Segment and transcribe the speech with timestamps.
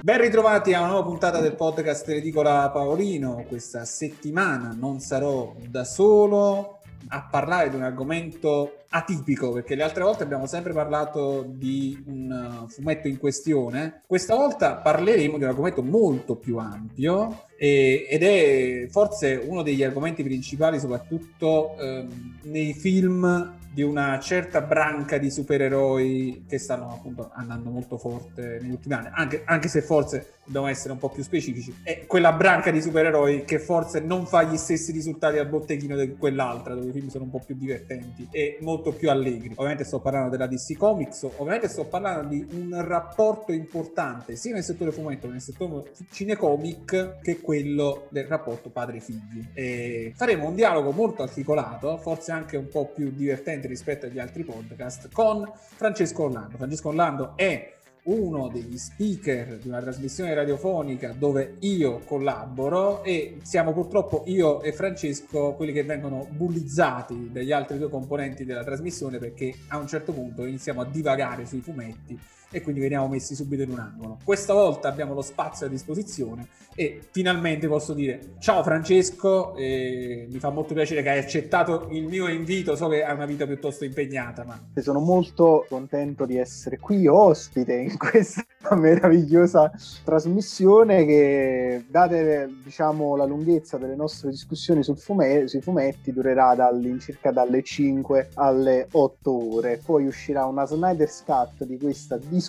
[0.00, 3.44] Ben ritrovati a una nuova puntata del podcast Edicola Paolino.
[3.46, 6.78] Questa settimana non sarò da solo
[7.08, 12.66] a parlare di un argomento atipico perché le altre volte abbiamo sempre parlato di un
[12.68, 14.02] fumetto in questione.
[14.06, 19.82] Questa volta parleremo di un argomento molto più ampio e, ed è forse uno degli
[19.82, 27.30] argomenti principali, soprattutto ehm, nei film di una certa branca di supereroi che stanno appunto
[27.32, 31.22] andando molto forte negli ultimi anni, anche, anche, se forse dobbiamo essere un po' più
[31.22, 35.96] specifici, è quella branca di supereroi che forse non fa gli stessi risultati al botteghino
[35.96, 39.52] di quell'altra, dove i film sono un po' più divertenti e molto più allegri.
[39.52, 44.64] Ovviamente sto parlando della DC Comics, ovviamente sto parlando di un rapporto importante sia nel
[44.64, 49.50] settore fumetto che nel settore cinecomic che quello del rapporto padre-figli.
[49.54, 54.42] E faremo un dialogo molto articolato, forse anche un po' più divertente rispetto agli altri
[54.42, 56.56] podcast con Francesco Orlando.
[56.56, 63.72] Francesco Orlando è uno degli speaker di una trasmissione radiofonica dove io collaboro e siamo
[63.72, 69.54] purtroppo io e Francesco quelli che vengono bullizzati dagli altri due componenti della trasmissione perché
[69.68, 72.18] a un certo punto iniziamo a divagare sui fumetti
[72.52, 74.18] e quindi veniamo messi subito in un angolo.
[74.22, 80.50] Questa volta abbiamo lo spazio a disposizione e finalmente posso dire ciao Francesco, mi fa
[80.50, 84.44] molto piacere che hai accettato il mio invito, so che hai una vita piuttosto impegnata.
[84.44, 84.60] Ma...
[84.80, 88.44] Sono molto contento di essere qui ospite in questa
[88.76, 89.70] meravigliosa
[90.04, 97.62] trasmissione che, date diciamo, la lunghezza delle nostre discussioni fume- sui fumetti, durerà dall'incirca dalle
[97.62, 99.80] 5 alle 8 ore.
[99.82, 102.41] Poi uscirà una Snyder's Cut di questa discussione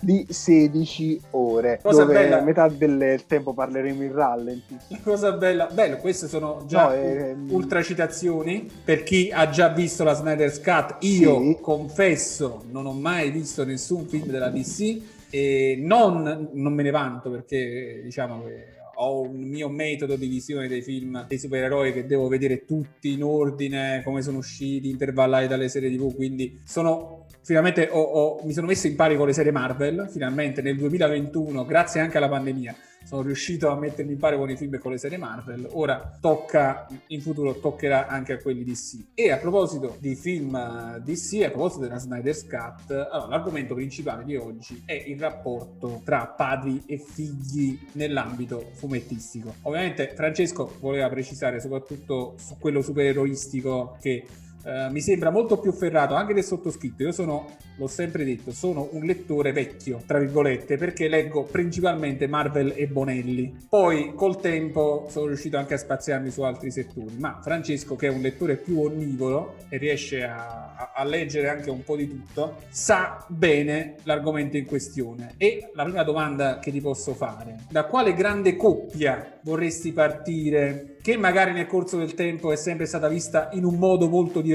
[0.00, 2.42] di 16 ore, Cosa dove bella.
[2.42, 4.76] metà del tempo parleremo in rallenti.
[5.02, 10.04] Cosa bella, bello, queste sono già no, eh, ultra citazioni per chi ha già visto
[10.04, 10.96] la Snyder's Cut.
[11.00, 11.58] Io sì.
[11.60, 15.00] confesso, non ho mai visto nessun film della DC
[15.30, 20.68] e non, non me ne vanto perché diciamo che ho un mio metodo di visione
[20.68, 25.68] dei film dei supereroi che devo vedere tutti in ordine, come sono usciti, intervallati dalle
[25.68, 27.19] serie TV, quindi sono
[27.50, 31.64] finalmente ho, ho, mi sono messo in pari con le serie Marvel, finalmente nel 2021,
[31.64, 34.92] grazie anche alla pandemia sono riuscito a mettermi in pari con i film e con
[34.92, 39.06] le serie Marvel, ora tocca, in futuro toccherà anche a quelli DC.
[39.14, 44.24] E a proposito di film eh, DC, a proposito della Snyder's Cut, allora, l'argomento principale
[44.24, 49.54] di oggi è il rapporto tra padri e figli nell'ambito fumettistico.
[49.62, 54.24] Ovviamente Francesco voleva precisare soprattutto su quello supereroistico che
[54.62, 57.02] Uh, mi sembra molto più ferrato anche del sottoscritto.
[57.02, 62.74] Io sono, l'ho sempre detto, sono un lettore vecchio, tra virgolette, perché leggo principalmente Marvel
[62.76, 63.56] e Bonelli.
[63.68, 67.16] Poi col tempo sono riuscito anche a spaziarmi su altri settori.
[67.18, 71.70] Ma Francesco, che è un lettore più onnivoro e riesce a, a, a leggere anche
[71.70, 75.34] un po' di tutto, sa bene l'argomento in questione.
[75.38, 81.16] E la prima domanda che ti posso fare, da quale grande coppia vorresti partire che
[81.16, 84.49] magari nel corso del tempo è sempre stata vista in un modo molto diverso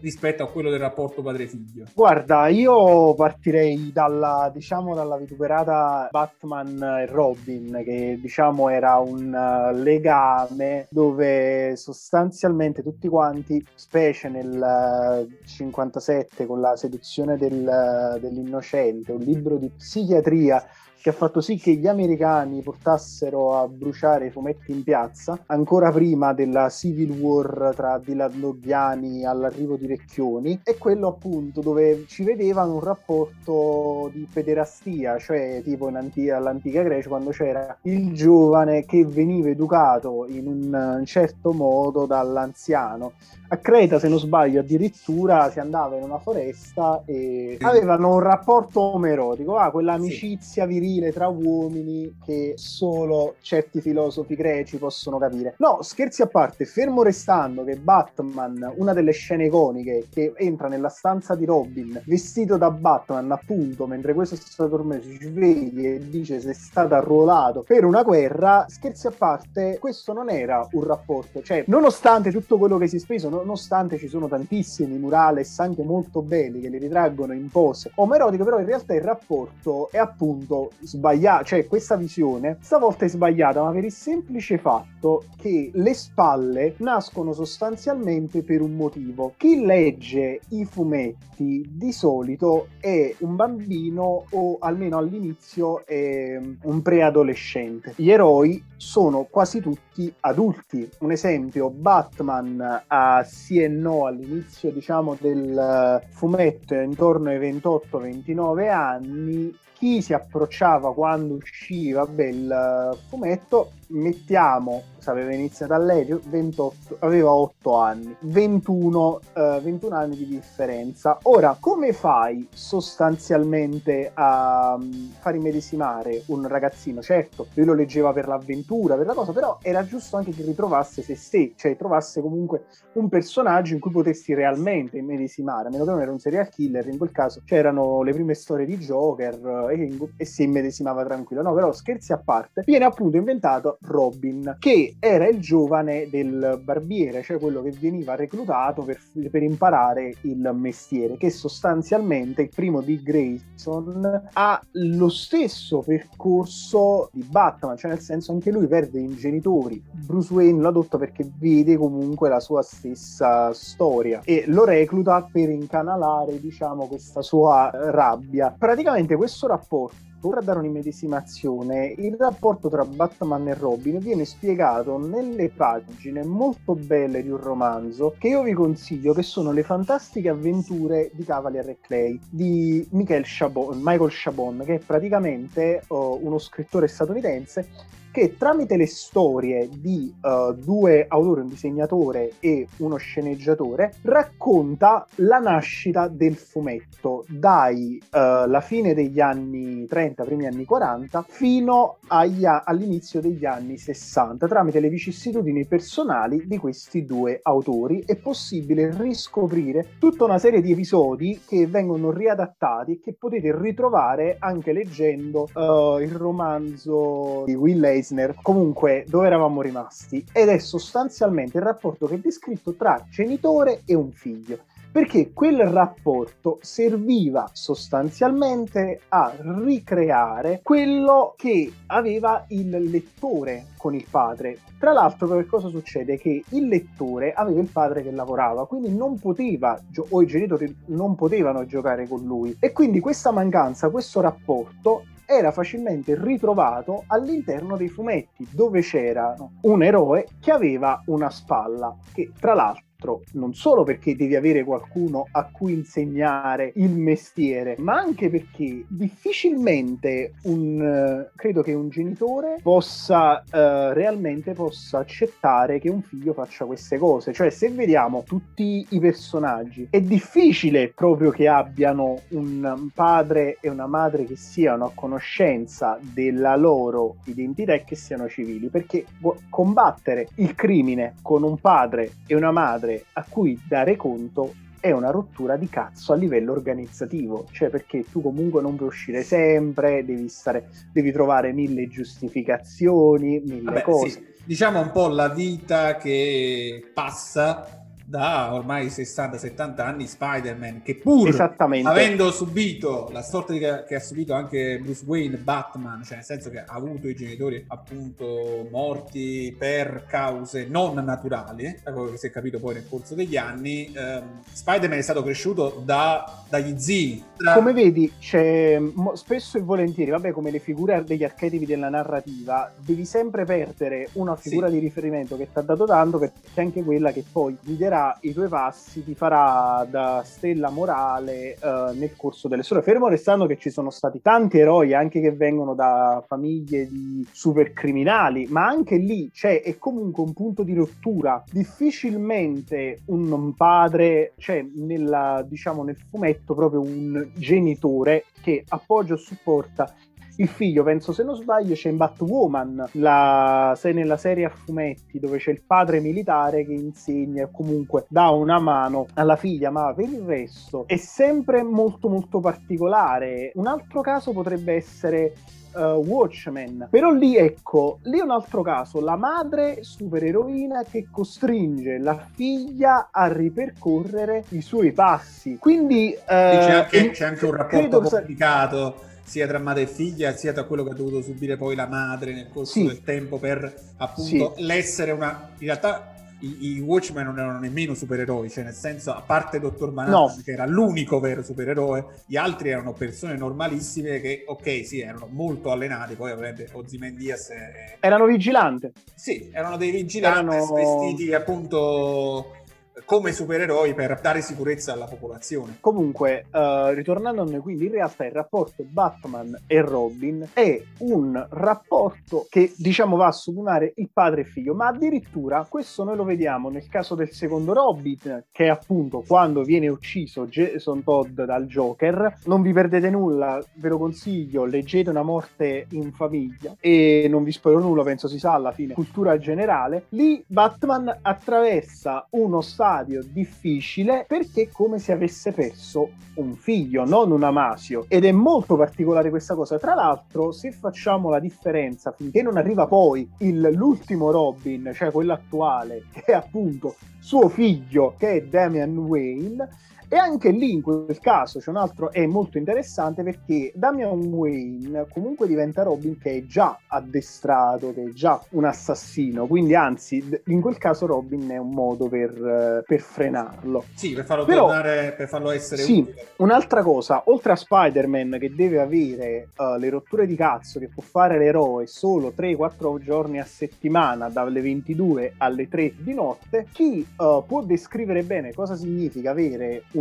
[0.00, 1.86] rispetto a quello del rapporto padre-figlio?
[1.94, 9.76] Guarda, io partirei dalla, diciamo, dalla vituperata Batman e Robin, che diciamo era un uh,
[9.76, 19.12] legame dove sostanzialmente tutti quanti, specie nel uh, 57 con la seduzione del, uh, dell'innocente,
[19.12, 20.64] un libro di psichiatria
[21.00, 25.92] che ha fatto sì che gli americani portassero a bruciare i fumetti in piazza ancora
[25.92, 32.74] prima della Civil War tra Dilandoghiani all'arrivo di Recchioni e quello appunto dove ci vedevano
[32.74, 39.48] un rapporto di pederastia, cioè tipo antica, all'antica Grecia quando c'era il giovane che veniva
[39.48, 43.12] educato in un certo modo dall'anziano.
[43.50, 48.80] A Creta, se non sbaglio, addirittura si andava in una foresta e avevano un rapporto
[48.80, 50.68] omerotico, ah, quell'amicizia sì.
[50.68, 55.54] virile tra uomini che solo certi filosofi greci possono capire.
[55.58, 60.88] No, scherzi a parte, fermo restando che Batman, una delle scene iconiche che entra nella
[60.88, 66.40] stanza di Robin vestito da Batman, appunto, mentre questo stato dormendo si sveglia e dice
[66.40, 71.42] se è stato arruolato per una guerra, scherzi a parte, questo non era un rapporto,
[71.42, 76.22] cioè, nonostante tutto quello che si è speso, nonostante ci sono tantissimi murales anche molto
[76.22, 81.44] belli che li ritraggono in pose omerotiche, però in realtà il rapporto è appunto sbagliata,
[81.44, 87.32] cioè questa visione stavolta è sbagliata, ma per il semplice fatto che le spalle nascono
[87.32, 89.34] sostanzialmente per un motivo.
[89.36, 97.94] Chi legge i fumetti di solito è un bambino o almeno all'inizio è un preadolescente.
[97.96, 99.87] Gli eroi sono quasi tutti
[100.20, 100.88] adulti.
[101.00, 109.56] Un esempio, Batman a sì e no all'inizio diciamo del fumetto intorno ai 28-29 anni
[109.78, 116.96] chi si approcciava quando usciva beh, il fumetto mettiamo se aveva iniziato a leggere 28,
[117.00, 118.16] aveva 8 anni.
[118.20, 121.18] 21, eh, 21 anni di differenza.
[121.22, 127.02] Ora come fai sostanzialmente a um, far immedesimare un ragazzino?
[127.02, 131.02] Certo lui lo leggeva per l'avventura per la cosa però era giusto anche che ritrovasse
[131.02, 132.64] se stesso cioè trovasse comunque
[132.94, 136.86] un personaggio in cui potessi realmente immedesimare a meno che non era un serial killer
[136.88, 137.42] in quel caso.
[137.44, 141.42] C'erano le prime storie di Joker eh, e, e si immedesimava tranquillo.
[141.42, 147.22] No però scherzi a parte viene appunto inventato Robin, che era il giovane del barbiere,
[147.22, 148.98] cioè quello che veniva reclutato per,
[149.30, 157.22] per imparare il mestiere, che sostanzialmente il primo di Grayson ha lo stesso percorso di
[157.22, 159.82] Batman, cioè nel senso anche lui perde i genitori.
[159.92, 165.48] Bruce Wayne lo adotta perché vede comunque la sua stessa storia e lo recluta per
[165.50, 168.54] incanalare, diciamo, questa sua rabbia.
[168.56, 175.48] Praticamente questo rapporto per dare un'immedesimazione, il rapporto tra Batman e Robin viene spiegato nelle
[175.48, 181.10] pagine molto belle di un romanzo che io vi consiglio, che sono le fantastiche avventure
[181.12, 186.88] di Cavalier e Clay di Michael Chabon, Michael Chabon, che è praticamente uh, uno scrittore
[186.88, 195.06] statunitense che tramite le storie di uh, due autori, un disegnatore e uno sceneggiatore, racconta
[195.16, 202.44] la nascita del fumetto dai uh, fine degli anni 30, primi anni 40, fino agli,
[202.44, 204.48] all'inizio degli anni 60.
[204.48, 210.72] Tramite le vicissitudini personali di questi due autori è possibile riscoprire tutta una serie di
[210.72, 217.84] episodi che vengono riadattati e che potete ritrovare anche leggendo uh, il romanzo di Will
[218.08, 223.82] Eisner, comunque dove eravamo rimasti, ed è sostanzialmente il rapporto che è descritto tra genitore
[223.84, 224.58] e un figlio
[224.90, 234.58] perché quel rapporto serviva sostanzialmente a ricreare quello che aveva il lettore con il padre.
[234.78, 236.16] Tra l'altro, che cosa succede?
[236.16, 239.78] Che il lettore aveva il padre che lavorava, quindi non poteva,
[240.08, 242.56] o i genitori non potevano giocare con lui.
[242.58, 249.82] E quindi questa mancanza, questo rapporto era facilmente ritrovato all'interno dei fumetti, dove c'era un
[249.82, 252.86] eroe che aveva una spalla, che tra l'altro
[253.34, 260.34] non solo perché devi avere qualcuno a cui insegnare il mestiere, ma anche perché difficilmente
[260.44, 266.64] un uh, credo che un genitore possa uh, realmente possa accettare che un figlio faccia
[266.64, 267.32] queste cose.
[267.32, 273.86] Cioè, se vediamo tutti i personaggi, è difficile proprio che abbiano un padre e una
[273.86, 279.04] madre che siano a conoscenza della loro identità e che siano civili, perché
[279.48, 284.92] combattere il crimine con un padre e una madre padre a cui dare conto è
[284.92, 290.04] una rottura di cazzo a livello organizzativo, cioè perché tu comunque non puoi uscire sempre,
[290.04, 294.10] devi, stare, devi trovare mille giustificazioni, mille Vabbè, cose.
[294.10, 294.26] Sì.
[294.44, 302.30] Diciamo un po' la vita che passa da ormai 60-70 anni Spider-Man, che pur avendo
[302.30, 306.60] subito la sorte che, che, ha subito anche Bruce Wayne, Batman, cioè nel senso che
[306.60, 312.30] ha avuto i genitori appunto morti per cause non naturali, da quello che si è
[312.30, 317.24] capito poi nel corso degli anni, ehm, Spider-Man è stato cresciuto da, dagli zii.
[317.36, 317.52] Da...
[317.52, 318.80] Come vedi, c'è
[319.12, 324.34] spesso e volentieri, vabbè, come le figure degli archetipi della narrativa, devi sempre perdere una
[324.34, 324.74] figura sì.
[324.74, 328.16] di riferimento che ti ha dato tanto, perché è anche quella che poi guiderà seguirà
[328.20, 332.84] i tuoi passi, ti farà da stella morale uh, nel corso delle storie.
[332.84, 337.72] Fermo restando che ci sono stati tanti eroi anche che vengono da famiglie di super
[337.72, 341.42] criminali, ma anche lì c'è è comunque un punto di rottura.
[341.50, 349.92] Difficilmente un padre, cioè nella, diciamo nel fumetto proprio un genitore che appoggia o supporta
[350.38, 355.18] il figlio, penso se non sbaglio, c'è in Batwoman, la, sei nella serie a fumetti
[355.18, 359.92] dove c'è il padre militare che insegna e comunque dà una mano alla figlia, ma
[359.94, 363.50] per il resto è sempre molto molto particolare.
[363.54, 365.34] Un altro caso potrebbe essere
[365.70, 366.88] Uh, Watchmen.
[366.90, 373.10] Però lì, ecco, lì è un altro caso, la madre supereroina che costringe la figlia
[373.12, 375.58] a ripercorrere i suoi passi.
[375.58, 376.16] Quindi...
[376.16, 378.94] Uh, c'è, anche, c'è, anche, un rapporto complicato
[379.28, 382.32] sia tra madre e figlia, sia tra quello che ha dovuto subire poi la madre
[382.32, 382.86] nel corso sì.
[382.86, 384.64] del tempo per appunto sì.
[384.64, 385.50] l'essere una...
[385.58, 389.92] In realtà i, i, Watchmen non erano nemmeno supereroi, cioè nel senso, a parte Dottor
[389.92, 390.42] Manhattan, no.
[390.42, 395.70] che era l'unico vero supereroe, gli altri erano persone normalissime che, ok, sì, erano molto
[395.70, 397.48] allenati, poi ovviamente Ozymandias...
[397.48, 397.96] È...
[398.00, 398.92] Erano vigilanti.
[399.14, 400.72] Sì, erano dei vigilanti erano...
[400.74, 402.56] vestiti appunto
[403.04, 405.76] come supereroi per dare sicurezza alla popolazione.
[405.80, 411.46] Comunque, uh, ritornando a noi, quindi in realtà il rapporto Batman e Robin è un
[411.50, 416.24] rapporto che diciamo va a sublimare il padre e figlio, ma addirittura questo noi lo
[416.24, 421.66] vediamo nel caso del secondo Robin, che è appunto quando viene ucciso Jason Todd dal
[421.66, 422.38] Joker.
[422.44, 427.52] Non vi perdete nulla, ve lo consiglio, leggete una morte in famiglia e non vi
[427.52, 430.06] spoilerò nulla, penso si sa alla fine, cultura generale.
[430.10, 437.04] Lì Batman attraversa uno stato stadio difficile perché è come se avesse perso un figlio,
[437.04, 438.06] non un amasio.
[438.08, 439.78] Ed è molto particolare questa cosa.
[439.78, 445.34] Tra l'altro, se facciamo la differenza finché non arriva poi il, l'ultimo Robin, cioè quello
[445.34, 449.68] attuale, che è appunto suo figlio, che è Damian Wayne,
[450.08, 455.06] e anche lì, in quel caso, c'è un altro, è molto interessante perché Damian Wayne
[455.12, 459.46] comunque diventa Robin che è già addestrato, che è già un assassino.
[459.46, 463.84] Quindi, anzi, in quel caso Robin è un modo per, per frenarlo.
[463.94, 466.26] Sì, per farlo Però, tornare, per farlo essere sì, utile.
[466.36, 471.02] Un'altra cosa, oltre a Spider-Man che deve avere uh, le rotture di cazzo, che può
[471.02, 477.44] fare l'eroe solo 3-4 giorni a settimana, dalle 22 alle 3 di notte, chi uh,
[477.46, 479.97] può descrivere bene cosa significa avere un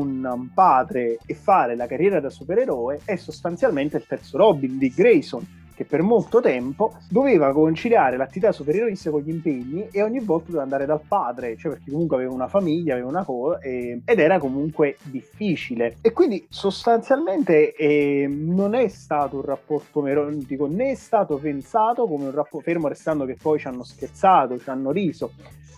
[0.53, 5.85] padre e fare la carriera da supereroe è sostanzialmente il terzo Robin di Grayson che
[5.85, 10.87] per molto tempo doveva conciliare l'attività supereroista con gli impegni e ogni volta doveva andare
[10.87, 14.01] dal padre, cioè perché comunque aveva una famiglia, aveva una cosa e...
[14.03, 15.97] ed era comunque difficile.
[16.01, 22.25] E quindi sostanzialmente eh, non è stato un rapporto merontico, né è stato pensato come
[22.25, 25.31] un rapporto, fermo restando che poi ci hanno scherzato, ci hanno riso,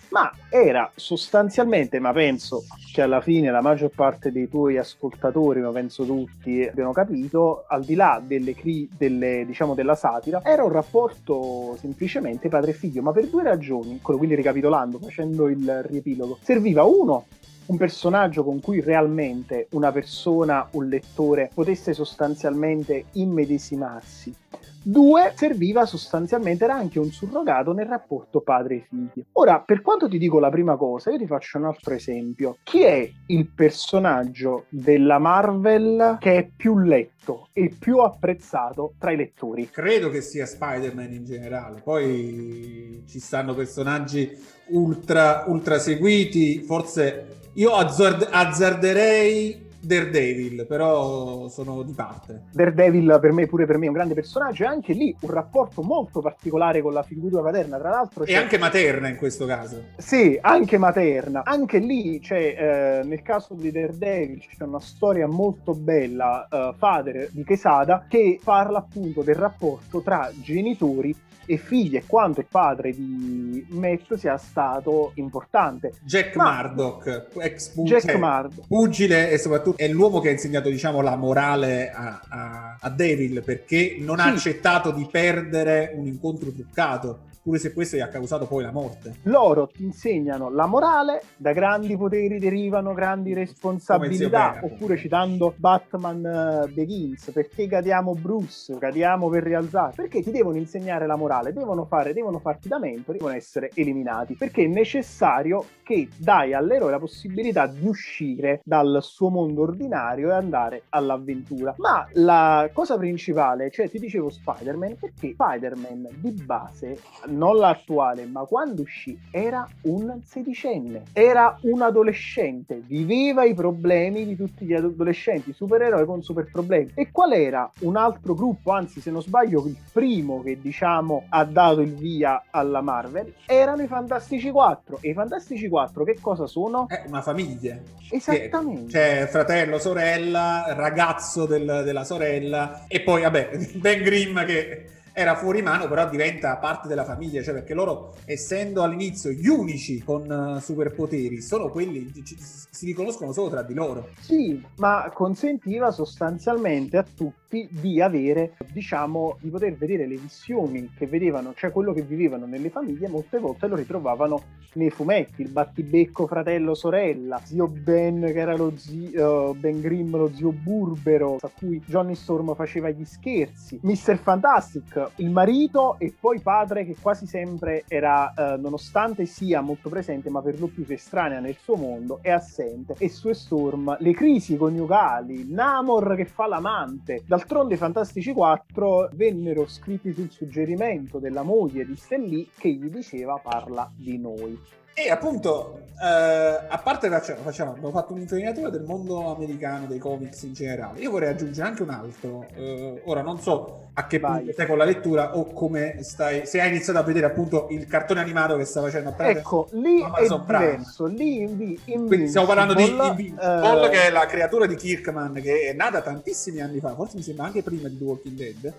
[0.09, 5.71] ma era sostanzialmente, ma penso che alla fine la maggior parte dei tuoi ascoltatori, ma
[5.71, 10.71] penso tutti abbiano capito, al di là delle, cri- delle, diciamo, della satira, era un
[10.71, 17.25] rapporto semplicemente padre-figlio, ma per due ragioni, quindi ricapitolando, facendo il riepilogo, serviva uno
[17.69, 24.33] un personaggio con cui realmente una persona, un lettore potesse sostanzialmente immedesimarsi
[24.81, 29.25] Due, serviva sostanzialmente, era anche un surrogato nel rapporto padre-figlio.
[29.33, 32.57] Ora, per quanto ti dico la prima cosa, io ti faccio un altro esempio.
[32.63, 39.17] Chi è il personaggio della Marvel che è più letto e più apprezzato tra i
[39.17, 39.69] lettori?
[39.69, 41.81] Credo che sia Spider-Man in generale.
[41.81, 44.31] Poi ci stanno personaggi
[44.67, 46.61] ultra, ultra seguiti.
[46.61, 52.43] Forse io azzard- azzarderei Daredevil, però sono di parte.
[52.51, 55.81] Daredevil per me, pure per me, è un grande personaggio e anche lì un rapporto
[55.81, 58.25] molto particolare con la figura paterna, tra l'altro.
[58.25, 59.83] E anche materna in questo caso.
[59.97, 61.43] Sì, anche materna.
[61.43, 67.29] Anche lì, cioè, eh, nel caso di Daredevil c'è una storia molto bella, uh, Father
[67.31, 71.15] di Quesada, che parla appunto del rapporto tra genitori
[71.49, 75.93] e figli e quanto il padre di Matt sia stato importante.
[76.03, 78.67] Jack Ma, Murdoch, ex pugile, Jack Murdoch.
[78.67, 83.41] pugile e soprattutto è l'uomo che ha insegnato diciamo, la morale a, a, a Devil
[83.43, 84.21] perché non sì.
[84.21, 88.71] ha accettato di perdere un incontro truccato pure se questo gli ha causato poi la
[88.71, 89.15] morte.
[89.23, 96.71] Loro ti insegnano la morale, da grandi poteri derivano grandi responsabilità, oppure citando Batman uh,
[96.71, 102.13] Begins, perché cadiamo Bruce, cadiamo per rialzare, perché ti devono insegnare la morale, devono fare,
[102.13, 107.65] devono farti da mentori, devono essere eliminati, perché è necessario che dai all'eroe la possibilità
[107.65, 111.73] di uscire dal suo mondo ordinario e andare all'avventura.
[111.77, 116.99] Ma la cosa principale, cioè ti dicevo Spider-Man, perché Spider-Man di base
[117.39, 124.35] non l'attuale, ma quando uscì era un sedicenne, era un adolescente, viveva i problemi di
[124.35, 126.91] tutti gli adolescenti, supereroi con super problemi.
[126.93, 131.45] E qual era un altro gruppo, anzi se non sbaglio il primo che diciamo ha
[131.45, 134.99] dato il via alla Marvel, erano i Fantastici 4.
[135.01, 136.87] E i Fantastici 4 che cosa sono?
[136.89, 137.77] È una famiglia.
[138.11, 138.91] Esattamente.
[138.91, 145.61] C'è fratello, sorella, ragazzo del, della sorella e poi vabbè Ben Grimm che era fuori
[145.61, 150.59] mano, però diventa parte della famiglia, cioè perché loro, essendo all'inizio gli unici con uh,
[150.59, 154.09] superpoteri, sono quelli che si riconoscono solo tra di loro.
[154.19, 161.05] Sì, ma consentiva sostanzialmente a tutti di avere, diciamo, di poter vedere le visioni che
[161.05, 164.41] vedevano, cioè quello che vivevano nelle famiglie, molte volte lo ritrovavano
[164.73, 170.15] nei fumetti, il battibecco fratello sorella, zio Ben che era lo zio uh, Ben Grimm,
[170.15, 174.17] lo zio Burbero, a cui Johnny Storm faceva gli scherzi, Mr.
[174.17, 180.29] Fantastic, il marito e poi padre che quasi sempre era, uh, nonostante sia molto presente,
[180.29, 182.95] ma per lo più si estranea nel suo mondo, è assente.
[182.97, 187.23] E su Storm, le crisi coniugali, Namor che fa l'amante.
[187.25, 193.39] D'altronde i Fantastici 4 vennero scritti sul suggerimento della moglie di Stellì che gli diceva
[193.41, 194.78] parla di noi.
[195.01, 200.41] E appunto, eh, a parte facciamo, facciamo, abbiamo fatto un'infarinatura del mondo americano, dei comics
[200.43, 200.99] in generale.
[200.99, 202.45] Io vorrei aggiungere anche un altro.
[202.53, 204.39] Eh, ora non so a che Vai.
[204.39, 207.85] punto stai con la lettura o come stai, se hai iniziato a vedere appunto il
[207.87, 211.05] cartone animato che sta facendo appena Ecco, lì Amazon è diverso.
[211.05, 213.89] Lì in, in Quindi stiamo parlando di Invincible, eh...
[213.89, 217.45] che è la creatura di Kirkman che è nata tantissimi anni fa, forse mi sembra
[217.45, 218.73] anche prima di The Walking Dead,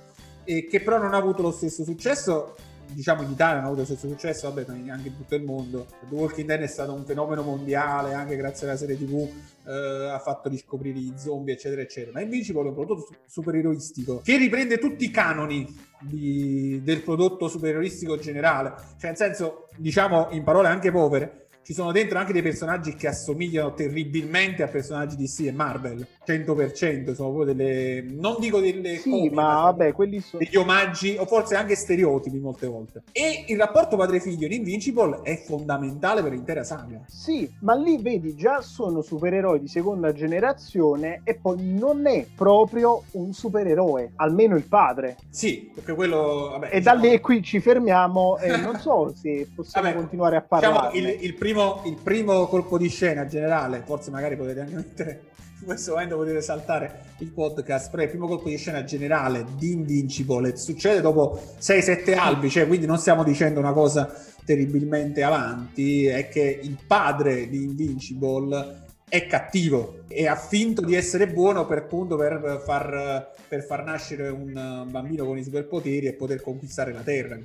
[0.45, 2.57] e che però non ha avuto lo stesso successo
[2.93, 5.87] diciamo in Italia hanno avuto il stesso successo, vabbè, anche in tutto il mondo.
[6.09, 9.29] The Walking Dead è stato un fenomeno mondiale, anche grazie alla serie TV
[9.67, 12.13] eh, ha fatto riscoprire i zombie, eccetera, eccetera.
[12.13, 15.67] Ma Invincible è un prodotto supereroistico che riprende tutti i canoni
[16.01, 21.93] di, del prodotto supereroistico generale, cioè nel senso, diciamo in parole anche povere, ci sono
[21.93, 27.33] dentro anche dei personaggi che assomigliano terribilmente a personaggi di DC e Marvel 100% sono
[27.33, 31.55] proprio delle non dico delle sì copie, ma vabbè quelli sono degli omaggi o forse
[31.55, 33.03] anche stereotipi molte volte.
[33.13, 37.03] E il rapporto padre-figlio in Invincible è fondamentale per l'intera saga.
[37.07, 43.05] Sì ma lì vedi già sono supereroi di seconda generazione e poi non è proprio
[43.13, 45.19] un supereroe almeno il padre.
[45.29, 47.01] Sì perché quello vabbè, e diciamo...
[47.01, 51.11] da lì qui ci fermiamo e non so se possiamo vabbè, continuare a parlare diciamo,
[51.13, 55.23] il, il primo primo, il primo colpo di scena generale, forse magari potete anche mettere
[55.61, 59.73] in questo momento potete saltare il podcast, però il primo colpo di scena generale di
[59.73, 64.11] Invincible succede dopo 6-7 albi, cioè quindi non stiamo dicendo una cosa
[64.45, 71.27] terribilmente avanti, è che il padre di Invincible è cattivo e ha finto di essere
[71.29, 76.41] buono per appunto per far, per far nascere un bambino con i superpoteri e poter
[76.41, 77.37] conquistare la terra.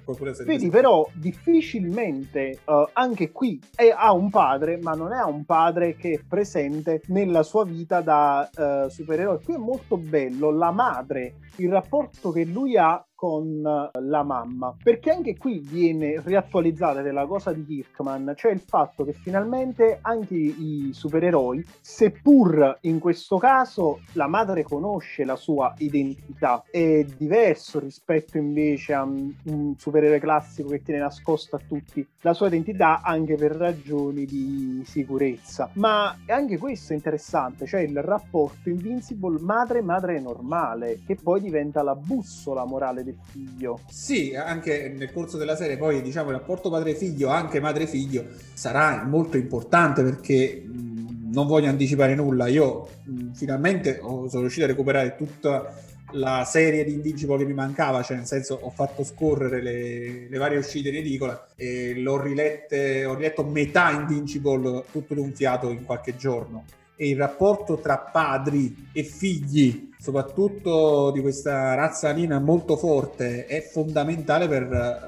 [0.46, 5.96] Vedi, però difficilmente uh, anche qui è, ha un padre, ma non è un padre
[5.96, 9.42] che è presente nella sua vita da uh, supereroe.
[9.44, 14.76] Qui è molto bello la madre, il rapporto che lui ha con la mamma.
[14.82, 20.36] Perché anche qui viene riattualizzata della cosa di Kirkman cioè il fatto che finalmente anche
[20.36, 26.64] i supereroi seppur in questo caso la madre conosce la sua identità.
[26.70, 32.48] È diverso rispetto invece a un supereroe classico che tiene nascosto a tutti la sua
[32.48, 35.70] identità anche per ragioni di sicurezza.
[35.74, 41.96] Ma anche questo è interessante cioè il rapporto Invincible madre-madre normale che poi diventa la
[41.96, 43.80] bussola morale del figlio.
[43.90, 49.38] Sì, anche nel corso della serie poi diciamo il rapporto padre-figlio, anche madre-figlio, sarà molto
[49.38, 55.16] importante perché mh, non voglio anticipare nulla, io mh, finalmente ho, sono riuscito a recuperare
[55.16, 55.74] tutta
[56.12, 60.38] la serie di Invincible che mi mancava, cioè nel senso ho fatto scorrere le, le
[60.38, 65.84] varie uscite in edicola e l'ho rilette, ho riletto metà Invincible tutto d'un fiato in
[65.84, 66.64] qualche giorno
[66.96, 73.62] e il rapporto tra padri e figli, soprattutto di questa razza alina molto forte, è
[73.62, 74.64] fondamentale per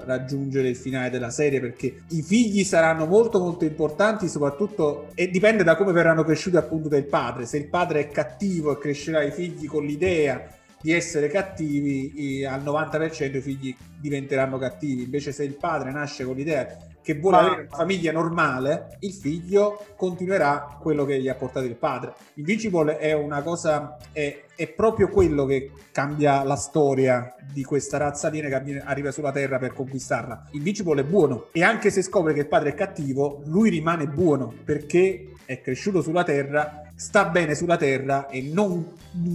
[0.05, 5.63] raggiungere il finale della serie perché i figli saranno molto molto importanti, soprattutto e dipende
[5.63, 7.45] da come verranno cresciuti appunto dal padre.
[7.45, 12.63] Se il padre è cattivo e crescerà i figli con l'idea di essere cattivi, al
[12.63, 15.03] 90% i figli diventeranno cattivi.
[15.03, 16.67] Invece se il padre nasce con l'idea
[17.07, 21.77] che vuole avere una famiglia normale, il figlio continuerà quello che gli ha portato il
[21.77, 22.13] padre.
[22.33, 28.27] Invincible è una cosa, è, è proprio quello che cambia la storia di questa razza
[28.27, 30.49] aliena che arriva sulla Terra per conquistarla.
[30.51, 34.53] Invincible è buono e anche se scopre che il padre è cattivo, lui rimane buono
[34.65, 38.85] perché è cresciuto sulla Terra, sta bene sulla Terra e non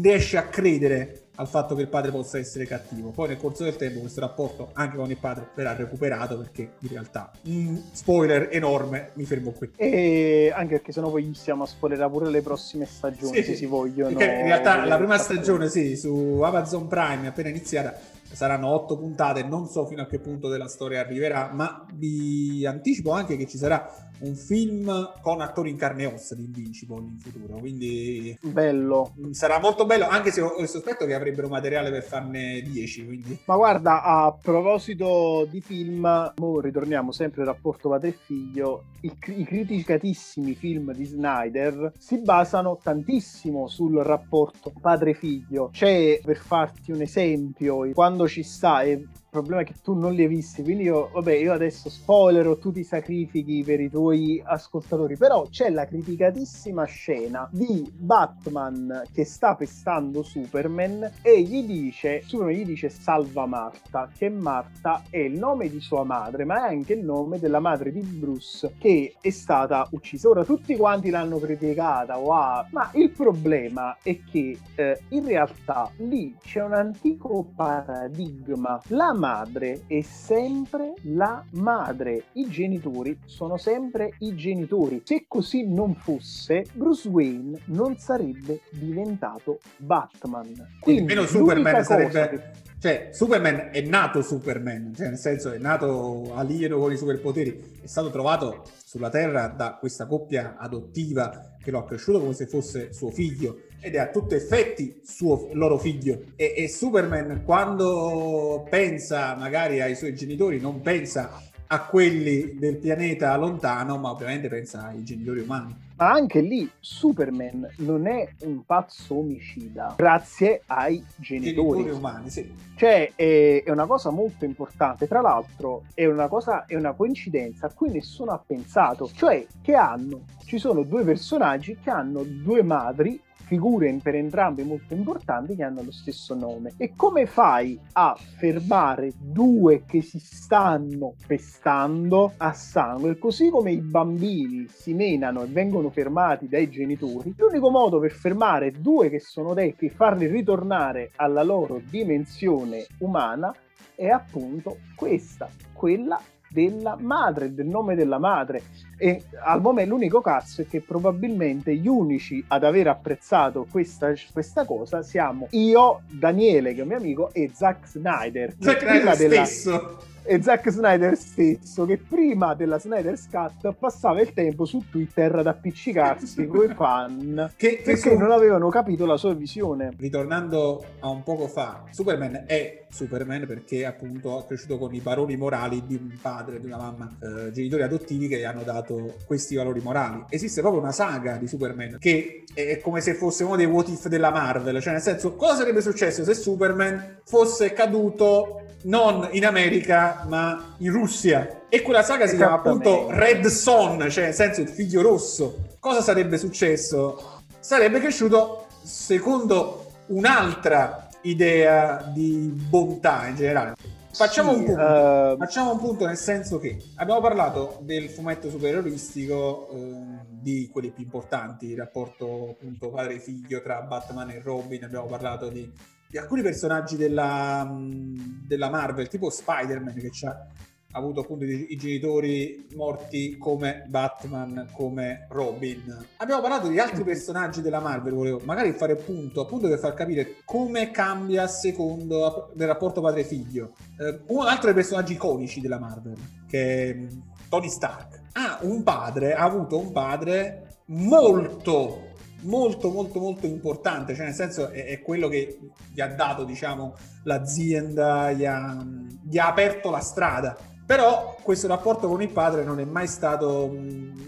[0.02, 3.10] riesce a credere al fatto che il padre possa essere cattivo.
[3.10, 6.88] Poi nel corso del tempo questo rapporto anche con il padre verrà recuperato perché in
[6.88, 9.70] realtà, mm, spoiler enorme, mi fermo qui.
[9.76, 13.66] E anche perché sennò poi iniziamo a spoilerare pure le prossime stagioni sì, se si
[13.66, 14.16] vogliono.
[14.16, 17.96] Perché in realtà la prima stagione sì, su Amazon Prime appena iniziata
[18.32, 23.10] saranno otto puntate, non so fino a che punto della storia arriverà, ma vi anticipo
[23.10, 27.18] anche che ci sarà un film con attori in carne e ossa di Invincible in
[27.18, 29.14] futuro, quindi bello.
[29.30, 33.38] Sarà molto bello, anche se ho il sospetto che avrebbero materiale per farne 10, quindi.
[33.46, 39.44] Ma guarda, a proposito di film, ritorniamo sempre al rapporto padre e figlio, i, i
[39.44, 45.70] criticatissimi film di Snyder si basano tantissimo sul rapporto padre-figlio.
[45.72, 50.24] C'è, per farti un esempio, quando ci sta, e problema è che tu non li
[50.24, 55.16] hai visti, quindi io, vabbè, io adesso spoilerò, tu ti sacrifichi per i tuoi ascoltatori,
[55.16, 62.54] però c'è la criticatissima scena di Batman che sta pestando Superman e gli dice, Superman
[62.54, 66.92] gli dice salva Marta, che Marta è il nome di sua madre, ma è anche
[66.92, 70.28] il nome della madre di Bruce che è stata uccisa.
[70.28, 76.36] Ora tutti quanti l'hanno criticata, wow, ma il problema è che eh, in realtà lì
[76.38, 78.78] c'è un antico paradigma.
[78.88, 85.02] La madre è sempre la madre, i genitori sono sempre i genitori.
[85.04, 90.78] Se così non fosse, Bruce Wayne non sarebbe diventato Batman.
[90.80, 92.28] Quindi, Quindi Superman sarebbe...
[92.28, 92.70] Che...
[92.80, 97.86] Cioè, Superman è nato Superman, cioè nel senso è nato alieno con i superpoteri, è
[97.86, 102.92] stato trovato sulla Terra da questa coppia adottiva che lo ha cresciuto come se fosse
[102.92, 109.34] suo figlio ed è a tutti effetti suo loro figlio e, e Superman quando pensa
[109.36, 115.02] magari ai suoi genitori non pensa a quelli del pianeta lontano, ma ovviamente pensa ai
[115.04, 115.74] genitori umani.
[116.02, 122.28] Ma anche lì Superman non è un pazzo omicida, grazie ai genitori, umani.
[122.28, 122.52] Sì.
[122.74, 125.06] Cioè, è, è, una cosa molto importante.
[125.06, 129.08] Tra l'altro, è una cosa, è una coincidenza a cui nessuno ha pensato.
[129.14, 133.20] Cioè, che hanno, ci sono due personaggi che hanno due madri
[133.52, 136.72] figure per entrambi molto importanti che hanno lo stesso nome.
[136.78, 143.18] E come fai a fermare due che si stanno pestando a sangue?
[143.18, 148.70] Così come i bambini si menano e vengono fermati dai genitori, l'unico modo per fermare
[148.70, 153.54] due che sono detti e farli ritornare alla loro dimensione umana
[153.94, 156.18] è appunto questa, quella
[156.52, 158.62] della madre, del nome della madre.
[158.96, 164.64] E al momento l'unico cazzo è che probabilmente gli unici ad aver apprezzato questa, questa
[164.64, 168.54] cosa siamo io, Daniele, che è un mio amico, e Zack Snyder.
[168.58, 169.44] Zack Snyder della...
[169.44, 175.34] stesso e Zack Snyder stesso che prima della Snyder's Cut passava il tempo su Twitter
[175.36, 178.16] ad appiccicarsi con i fan che, perché su...
[178.16, 179.92] non avevano capito la sua visione.
[179.96, 185.36] Ritornando a un poco fa, Superman è Superman perché appunto è cresciuto con i valori
[185.36, 189.56] morali di un padre, di una mamma, eh, genitori adottivi che gli hanno dato questi
[189.56, 190.24] valori morali.
[190.28, 194.08] Esiste proprio una saga di Superman che è come se fosse uno dei what if
[194.08, 200.11] della Marvel, cioè nel senso cosa sarebbe successo se Superman fosse caduto non in America
[200.26, 201.62] ma in Russia.
[201.68, 205.70] E quella saga si chiama appunto Red Son, cioè nel senso il figlio rosso.
[205.78, 207.40] Cosa sarebbe successo?
[207.58, 213.74] Sarebbe cresciuto secondo un'altra idea di bontà in generale.
[214.14, 215.36] Facciamo, sì, un punto, uh...
[215.38, 219.94] facciamo un punto nel senso che abbiamo parlato del fumetto supereroistico eh,
[220.28, 225.72] di quelli più importanti, il rapporto appunto padre-figlio tra Batman e Robin, abbiamo parlato di
[226.12, 233.38] di alcuni personaggi della, della Marvel, tipo Spider-Man che ha avuto appunto i, genitori morti
[233.38, 236.04] come Batman, come Robin.
[236.18, 240.36] Abbiamo parlato di altri personaggi della Marvel, volevo magari fare punto, appunto per far capire
[240.44, 243.72] come cambia a secondo del rapporto padre-figlio.
[243.98, 247.06] Eh, un altro dei personaggi iconici della Marvel, che è
[247.48, 248.20] Tony Stark.
[248.32, 252.10] Ha un padre, ha avuto un padre molto
[252.42, 255.58] molto molto molto importante, cioè nel senso è, è quello che
[255.92, 258.84] gli ha dato diciamo l'azienda, gli ha,
[259.22, 260.56] gli ha aperto la strada.
[260.84, 263.72] Però questo rapporto con il padre non è mai stato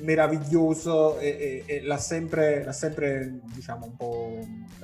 [0.00, 4.33] meraviglioso e, e, e l'ha, sempre, l'ha sempre, diciamo, un po'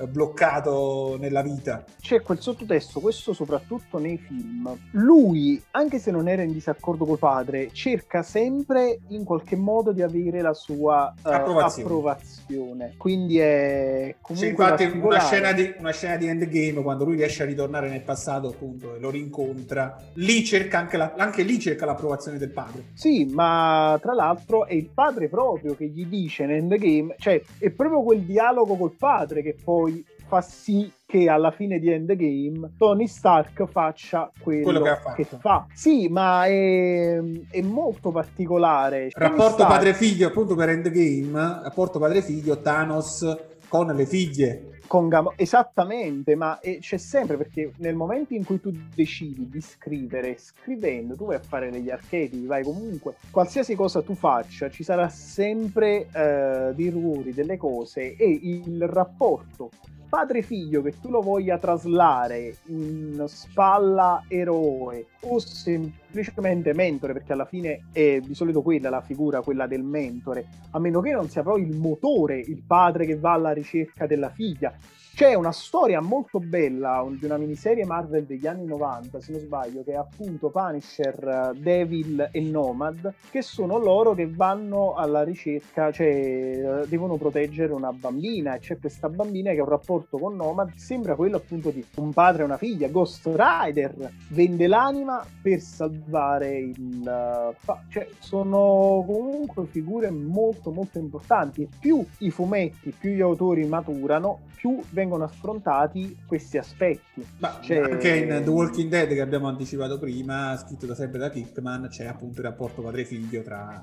[0.09, 1.83] bloccato nella vita.
[1.99, 4.75] C'è quel sottotesto, questo soprattutto nei film.
[4.91, 10.01] Lui, anche se non era in disaccordo col padre, cerca sempre in qualche modo di
[10.01, 11.87] avere la sua uh, approvazione.
[11.87, 12.93] approvazione.
[12.97, 17.43] Quindi è comunque C'è infatti una scena, di, una scena di Endgame quando lui riesce
[17.43, 19.97] a ritornare nel passato appunto e lo rincontra.
[20.13, 22.85] Lì cerca anche, la, anche lì cerca l'approvazione del padre.
[22.93, 27.69] Sì, ma tra l'altro è il padre proprio che gli dice in Endgame, cioè è
[27.69, 29.90] proprio quel dialogo col padre che poi
[30.31, 34.81] fa sì che alla fine di Endgame Tony Stark faccia quello, quello
[35.13, 35.67] che, che, fa.
[35.73, 39.09] Sì, ma è, è molto particolare.
[39.11, 39.69] Rapporto Stark...
[39.69, 46.79] padre-figlio, appunto per Endgame, rapporto padre-figlio, Thanos con le figlie con Gamo- esattamente, ma eh,
[46.81, 51.41] c'è sempre perché nel momento in cui tu decidi di scrivere, scrivendo, tu vai a
[51.41, 57.33] fare degli archetipi, vai comunque, qualsiasi cosa tu faccia, ci sarà sempre eh, dei ruoli,
[57.33, 59.69] delle cose e il rapporto
[60.11, 67.85] padre-figlio che tu lo voglia traslare in spalla eroe o semplicemente mentore, perché alla fine
[67.93, 71.65] è di solito quella la figura, quella del mentore, a meno che non sia proprio
[71.65, 74.73] il motore, il padre che va alla ricerca della figlia,
[75.13, 79.83] c'è una storia molto bella di una miniserie Marvel degli anni 90, se non sbaglio,
[79.83, 86.85] che è appunto Punisher, Devil e Nomad, che sono loro che vanno alla ricerca, cioè
[86.87, 91.15] devono proteggere una bambina e c'è questa bambina che ha un rapporto con Nomad, sembra
[91.15, 97.53] quello appunto di un padre e una figlia, Ghost Rider, vende l'anima per salvare il...
[97.89, 101.67] cioè sono comunque figure molto molto importanti.
[101.79, 107.25] Più i fumetti, più gli autori maturano, più vengono affrontati questi aspetti.
[107.39, 107.79] Ma cioè...
[107.79, 112.05] anche in The Walking Dead che abbiamo anticipato prima, scritto da sempre da Kickman, c'è
[112.05, 113.79] appunto il rapporto padre-figlio tra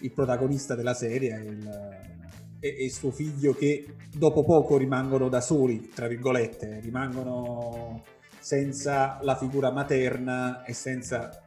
[0.00, 1.70] il protagonista della serie e il,
[2.60, 8.02] e, e suo figlio che dopo poco rimangono da soli, tra virgolette, rimangono
[8.38, 11.42] senza la figura materna e senza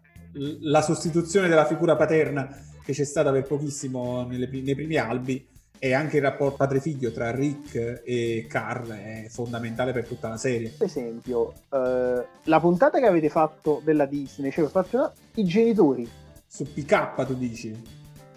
[0.62, 2.48] la sostituzione della figura paterna
[2.84, 5.48] che c'è stata per pochissimo nelle, nei primi albi
[5.84, 10.70] e anche il rapporto padre-figlio tra Rick e Carl è fondamentale per tutta la serie.
[10.70, 16.10] Per esempio, eh, la puntata che avete fatto della Disney, cioè fatto, i genitori.
[16.48, 17.76] Su PK tu dici?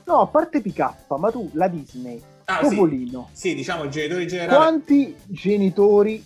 [0.06, 3.28] No, a parte PK, ma tu, la Disney, ah, Topolino.
[3.30, 3.50] Sì.
[3.50, 4.56] sì, diciamo i genitori generali.
[4.56, 6.24] Quanti genitori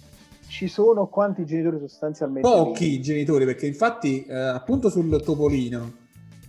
[0.49, 2.49] ci sono quanti genitori sostanzialmente?
[2.49, 6.00] Pochi genitori, perché infatti eh, appunto sul Topolino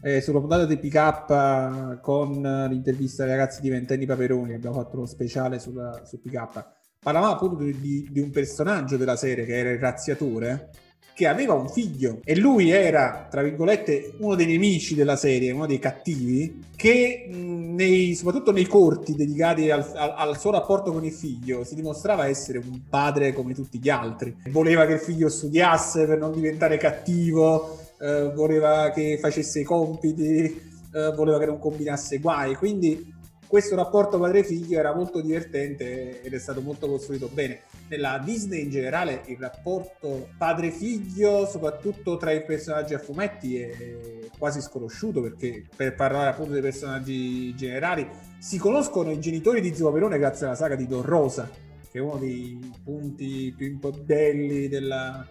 [0.02, 5.06] eh, sulla puntata di PK con l'intervista ai ragazzi di Ventenni Paperoni, abbiamo fatto uno
[5.06, 6.80] speciale sulla, su PK.
[7.00, 10.70] Parlavamo appunto di, di, un personaggio della serie che era il razziatore,
[11.14, 15.66] che aveva un figlio e lui era, tra virgolette, uno dei nemici della serie, uno
[15.66, 21.12] dei cattivi, che nei, soprattutto nei corti dedicati al, al, al, suo rapporto con il
[21.12, 24.36] figlio si dimostrava essere un padre come tutti gli altri.
[24.50, 30.60] Voleva che il figlio studiasse per non diventare cattivo, eh, voleva che facesse i compiti,
[30.94, 33.20] eh, voleva che non combinasse guai, quindi
[33.52, 37.64] questo rapporto padre-figlio era molto divertente ed è stato molto costruito bene.
[37.90, 44.62] Nella Disney in generale il rapporto padre-figlio, soprattutto tra i personaggi a fumetti, è quasi
[44.62, 48.08] sconosciuto perché per parlare appunto dei personaggi generali
[48.40, 51.50] si conoscono i genitori di Zio Perone grazie alla saga di Don Rosa,
[51.92, 55.28] che è uno dei punti più belli della,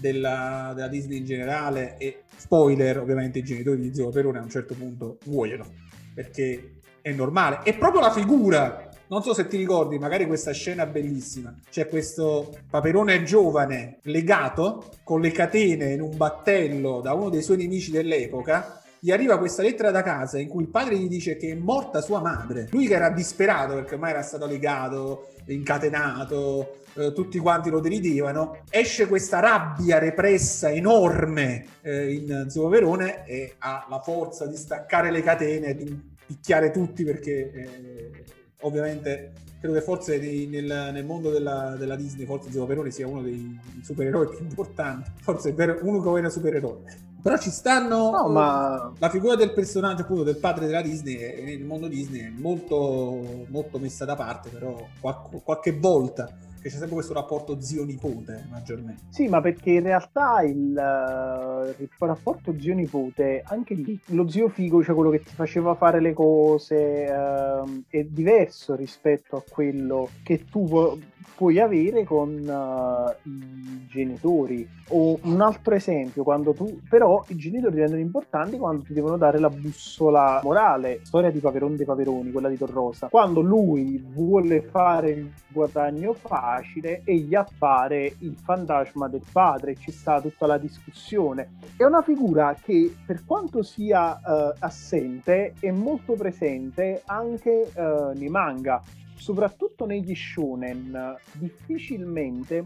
[0.00, 4.50] della, della, Disney in generale e spoiler ovviamente i genitori di Zio Perone a un
[4.50, 5.66] certo punto muoiono
[6.14, 7.60] perché è normale.
[7.62, 11.52] È proprio la figura non so se ti ricordi magari questa scena bellissima.
[11.68, 17.56] C'è questo Paperone giovane legato con le catene in un battello da uno dei suoi
[17.56, 21.52] nemici dell'epoca gli arriva questa lettera da casa in cui il padre gli dice che
[21.52, 22.68] è morta sua madre.
[22.70, 28.58] Lui che era disperato perché ormai era stato legato, incatenato, eh, tutti quanti lo deridevano,
[28.68, 35.10] esce questa rabbia repressa enorme eh, in Zio Verone e ha la forza di staccare
[35.10, 38.24] le catene, di picchiare tutti perché eh,
[38.60, 43.06] ovviamente credo che forse di, nel, nel, mondo della, della, Disney forse Zio Verone sia
[43.06, 47.08] uno dei supereroi più importanti, forse è l'unico vero supereroe.
[47.22, 48.10] Però ci stanno.
[48.10, 48.92] No, ma...
[48.98, 53.78] La figura del personaggio, appunto, del padre della Disney, nel mondo Disney è molto, molto
[53.78, 59.04] messa da parte, però qualche, qualche volta che c'è sempre questo rapporto zio-nipote maggiormente.
[59.08, 64.82] Sì, ma perché in realtà il, uh, il rapporto zio-nipote, anche lì, lo zio figo,
[64.82, 70.44] cioè quello che ti faceva fare le cose, uh, è diverso rispetto a quello che
[70.44, 70.98] tu
[71.36, 74.68] puoi avere con uh, i genitori.
[74.92, 79.38] O un altro esempio, quando tu, però i genitori diventano importanti quando ti devono dare
[79.38, 81.00] la bussola morale.
[81.04, 83.08] Storia di Paperon dei Paperoni, quella di Torrosa.
[83.08, 89.92] Quando lui vuole fare il guadagno facile e gli appare il fantasma del padre, ci
[89.92, 91.52] sta tutta la discussione.
[91.76, 98.28] È una figura che, per quanto sia uh, assente, è molto presente anche uh, nei
[98.28, 98.82] manga
[99.20, 102.64] soprattutto negli shonen, difficilmente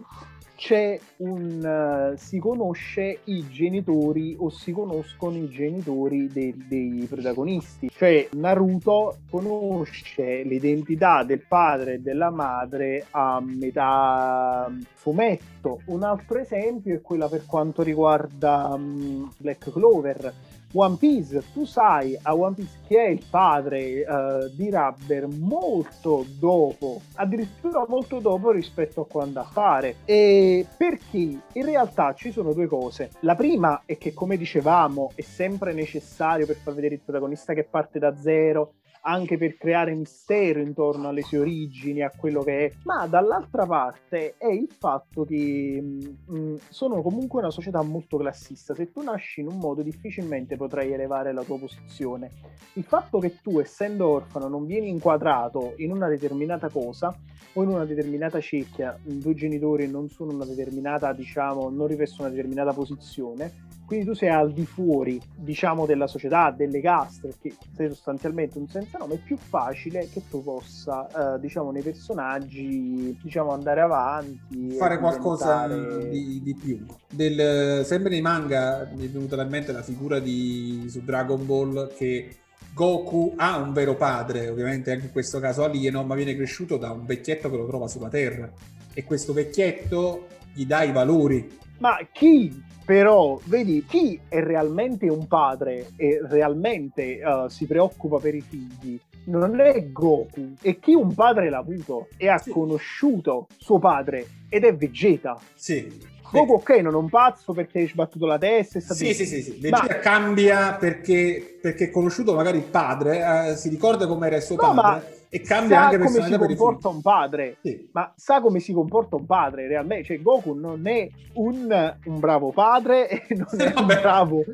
[1.19, 7.91] un uh, si conosce i genitori o si conoscono i genitori de- dei protagonisti.
[7.93, 15.81] Cioè Naruto conosce l'identità del padre e della madre a metà fumetto.
[15.87, 20.33] Un altro esempio è quella per quanto riguarda um, Black Clover
[20.77, 26.27] One Piece, tu sai a One Piece chi è il padre uh, di Rubber molto
[26.37, 29.99] dopo, addirittura molto dopo rispetto a quando appare.
[30.05, 31.19] E perché
[31.53, 33.11] in realtà ci sono due cose.
[33.21, 37.63] La prima è che, come dicevamo, è sempre necessario per far vedere il protagonista che
[37.63, 38.73] parte da zero
[39.07, 44.37] anche per creare mistero intorno alle sue origini, a quello che è, ma dall'altra parte
[44.39, 48.75] è il fatto che mh, mm, mm, sono comunque una società molto classista.
[48.75, 52.31] Se tu nasci in un modo difficilmente potrai elevare la tua posizione.
[52.75, 57.15] Il fatto che tu, essendo orfano, non vieni inquadrato in una determinata cosa
[57.57, 62.29] o in una determinata cecchia, i tuoi genitori non sono una determinata, diciamo, non rivestono
[62.29, 63.53] una determinata posizione,
[63.87, 68.67] quindi tu sei al di fuori, diciamo, della società, delle caste, perché sei sostanzialmente un
[68.67, 74.71] senza nome, è più facile che tu possa, eh, diciamo, nei personaggi, diciamo, andare avanti.
[74.73, 76.85] Fare qualcosa di, di, più.
[77.11, 81.95] Del, sempre nei manga mi è venuta alla mente la figura di, su Dragon Ball
[81.95, 82.37] che
[82.73, 86.91] Goku ha un vero padre, ovviamente anche in questo caso alieno, ma viene cresciuto da
[86.91, 88.51] un vecchietto che lo trova sulla Terra.
[88.95, 91.59] E questo vecchietto gli dà i valori.
[91.79, 98.35] Ma chi però vedi chi è realmente un padre e realmente uh, si preoccupa per
[98.35, 100.55] i figli non è Goku.
[100.61, 102.51] E chi un padre l'ha avuto e ha sì.
[102.51, 105.39] conosciuto suo padre ed è Vegeta.
[105.55, 109.41] Sì Goku ok non è un pazzo perché hai sbattuto la testa sì, sì sì
[109.41, 109.51] sì.
[109.61, 109.99] Vegeta ma...
[109.99, 114.75] cambia perché, perché conosciuto magari il padre eh, si ricorda come era il suo no,
[114.75, 117.57] padre e cambia sa anche come si comporta un padre.
[117.61, 117.89] Sì.
[117.91, 122.53] ma sa come si comporta un padre realmente cioè Goku non è un, un bravo
[122.53, 124.45] padre e non è un bravo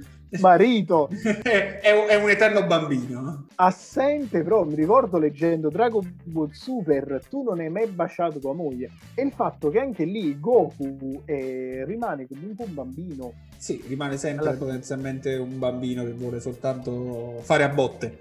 [0.40, 1.08] marito.
[1.42, 3.46] È, un, è, un, eterno bambino.
[3.56, 8.90] Assente però mi ricordo leggendo Dragon Ball Super tu non hai mai baciato tua moglie.
[9.14, 13.32] E il fatto che anche lì Goku eh, rimane comunque un bambino.
[13.56, 14.56] Sì rimane sempre Alla...
[14.56, 18.18] potenzialmente un bambino che vuole soltanto fare a botte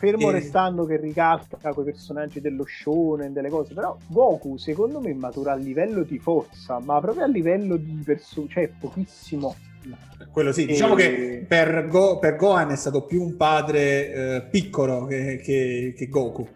[0.00, 0.32] fermo e...
[0.32, 5.56] restando che ricalca quei personaggi dello shonen, delle cose, però Goku secondo me matura a
[5.56, 9.54] livello di forza, ma proprio a livello di persona, cioè pochissimo.
[10.32, 15.04] Quello sì, diciamo che per, Go, per, Gohan è stato più un padre eh, piccolo
[15.04, 16.46] che, che, che, Goku,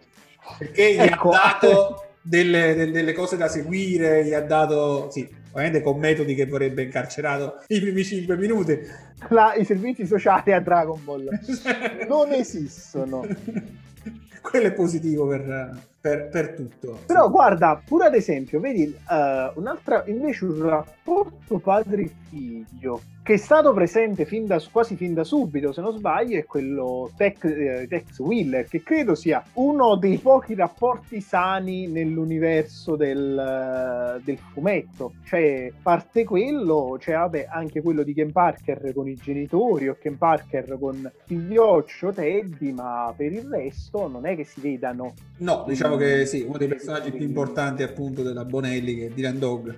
[0.57, 1.29] perché gli ecco.
[1.29, 6.45] ha dato delle, delle, cose da seguire, gli ha dato, sì, ovviamente con metodi che
[6.45, 8.77] vorrebbe incarcerato i primi 5 minuti.
[9.29, 11.29] La, I servizi sociali a Dragon Ball
[12.07, 13.25] non esistono.
[14.41, 16.99] Quello è positivo per, per, per tutto.
[17.07, 23.73] Però guarda, pure ad esempio, vedi, uh, un'altra, invece un rapporto padre-figlio che è stato
[23.73, 28.19] presente fin da, quasi fin da subito, se non sbaglio, è quello Tex, eh, Tex
[28.19, 35.13] Wheeler, che credo sia uno dei pochi rapporti sani nell'universo del, del fumetto.
[35.23, 40.19] Cioè, parte quello, cioè, vabbè, anche quello di Ken Parker con i genitori o Ken
[40.19, 45.13] Parker con figlioccio Teddy, ma per il resto non è che si vedano.
[45.37, 49.39] No, diciamo che sì, uno dei personaggi più importanti appunto della Bonelli, che è Dylan
[49.39, 49.77] Dog.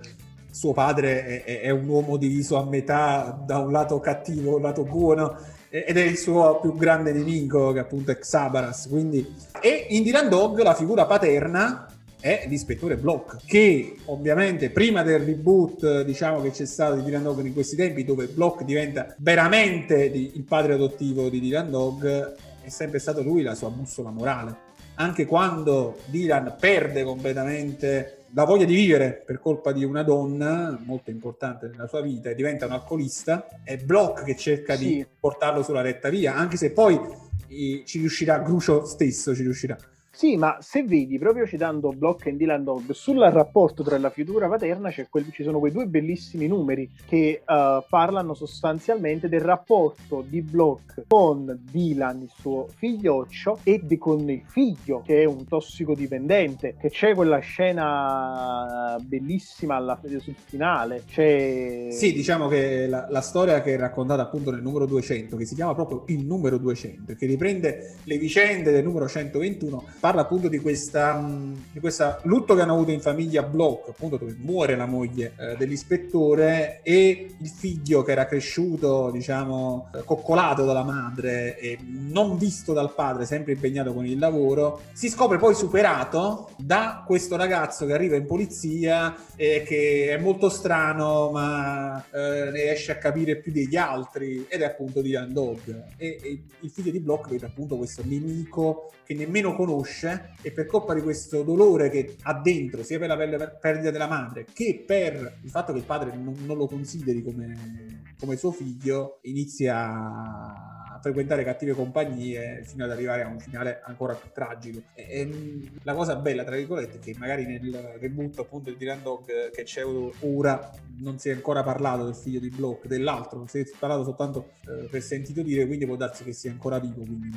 [0.50, 4.84] Suo padre è, è, un uomo diviso a metà da un lato cattivo un lato
[4.84, 5.38] buono
[5.70, 8.88] ed è il suo più grande nemico che appunto è Xabaras.
[8.90, 11.88] Quindi e in Dylan Dog la figura paterna
[12.20, 17.46] è l'ispettore Block che ovviamente prima del reboot diciamo che c'è stato di Dylan Dog
[17.46, 22.98] in questi tempi dove Block diventa veramente il padre adottivo di Dylan Dog è sempre
[22.98, 24.67] stato lui la sua bussola morale
[25.00, 31.10] anche quando Dylan perde completamente la voglia di vivere per colpa di una donna molto
[31.10, 34.88] importante nella sua vita e diventa un alcolista, è Block che cerca sì.
[34.88, 37.00] di portarlo sulla retta via, anche se poi
[37.48, 39.78] ci riuscirà, Grucio stesso ci riuscirà.
[40.18, 44.48] Sì, ma se vedi, proprio citando Block e Dylan Dog, sul rapporto tra la figura
[44.48, 50.42] paterna quel, ci sono quei due bellissimi numeri che uh, parlano sostanzialmente del rapporto di
[50.42, 56.78] Block con Dylan, il suo figlioccio, e di, con il figlio, che è un tossicodipendente,
[56.82, 61.04] che c'è quella scena bellissima alla, sul finale.
[61.08, 61.90] C'è...
[61.92, 65.54] Sì, diciamo che la, la storia che è raccontata appunto nel numero 200, che si
[65.54, 70.60] chiama proprio il numero 200, che riprende le vicende del numero 121, parla appunto di
[70.60, 74.86] questa, mm, di questa lutto che hanno avuto in famiglia Block, appunto dove muore la
[74.86, 82.38] moglie eh, dell'ispettore e il figlio che era cresciuto, diciamo, coccolato dalla madre e non
[82.38, 87.86] visto dal padre, sempre impegnato con il lavoro, si scopre poi superato da questo ragazzo
[87.86, 93.52] che arriva in polizia e che è molto strano, ma eh, riesce a capire più
[93.52, 95.84] degli altri ed è appunto Dylan Dog.
[95.98, 100.52] E, e il figlio di Block vede appunto questo nemico che nemmeno conosce conosce e
[100.52, 104.84] per colpa di questo dolore che ha dentro, sia per la perdita della madre che
[104.86, 110.77] per il fatto che il padre non, non lo consideri come, come suo figlio, inizia
[110.98, 114.82] a frequentare cattive compagnie fino ad arrivare a un finale ancora più tragico.
[114.94, 119.04] E, e, la cosa bella, tra virgolette, è che magari nel reboot appunto di Dylan
[119.04, 123.48] Dog che c'è ora non si è ancora parlato del figlio di Block, dell'altro, non
[123.48, 127.04] si è parlato soltanto eh, per sentito dire, quindi può darsi che sia ancora vivo,
[127.04, 127.30] quindi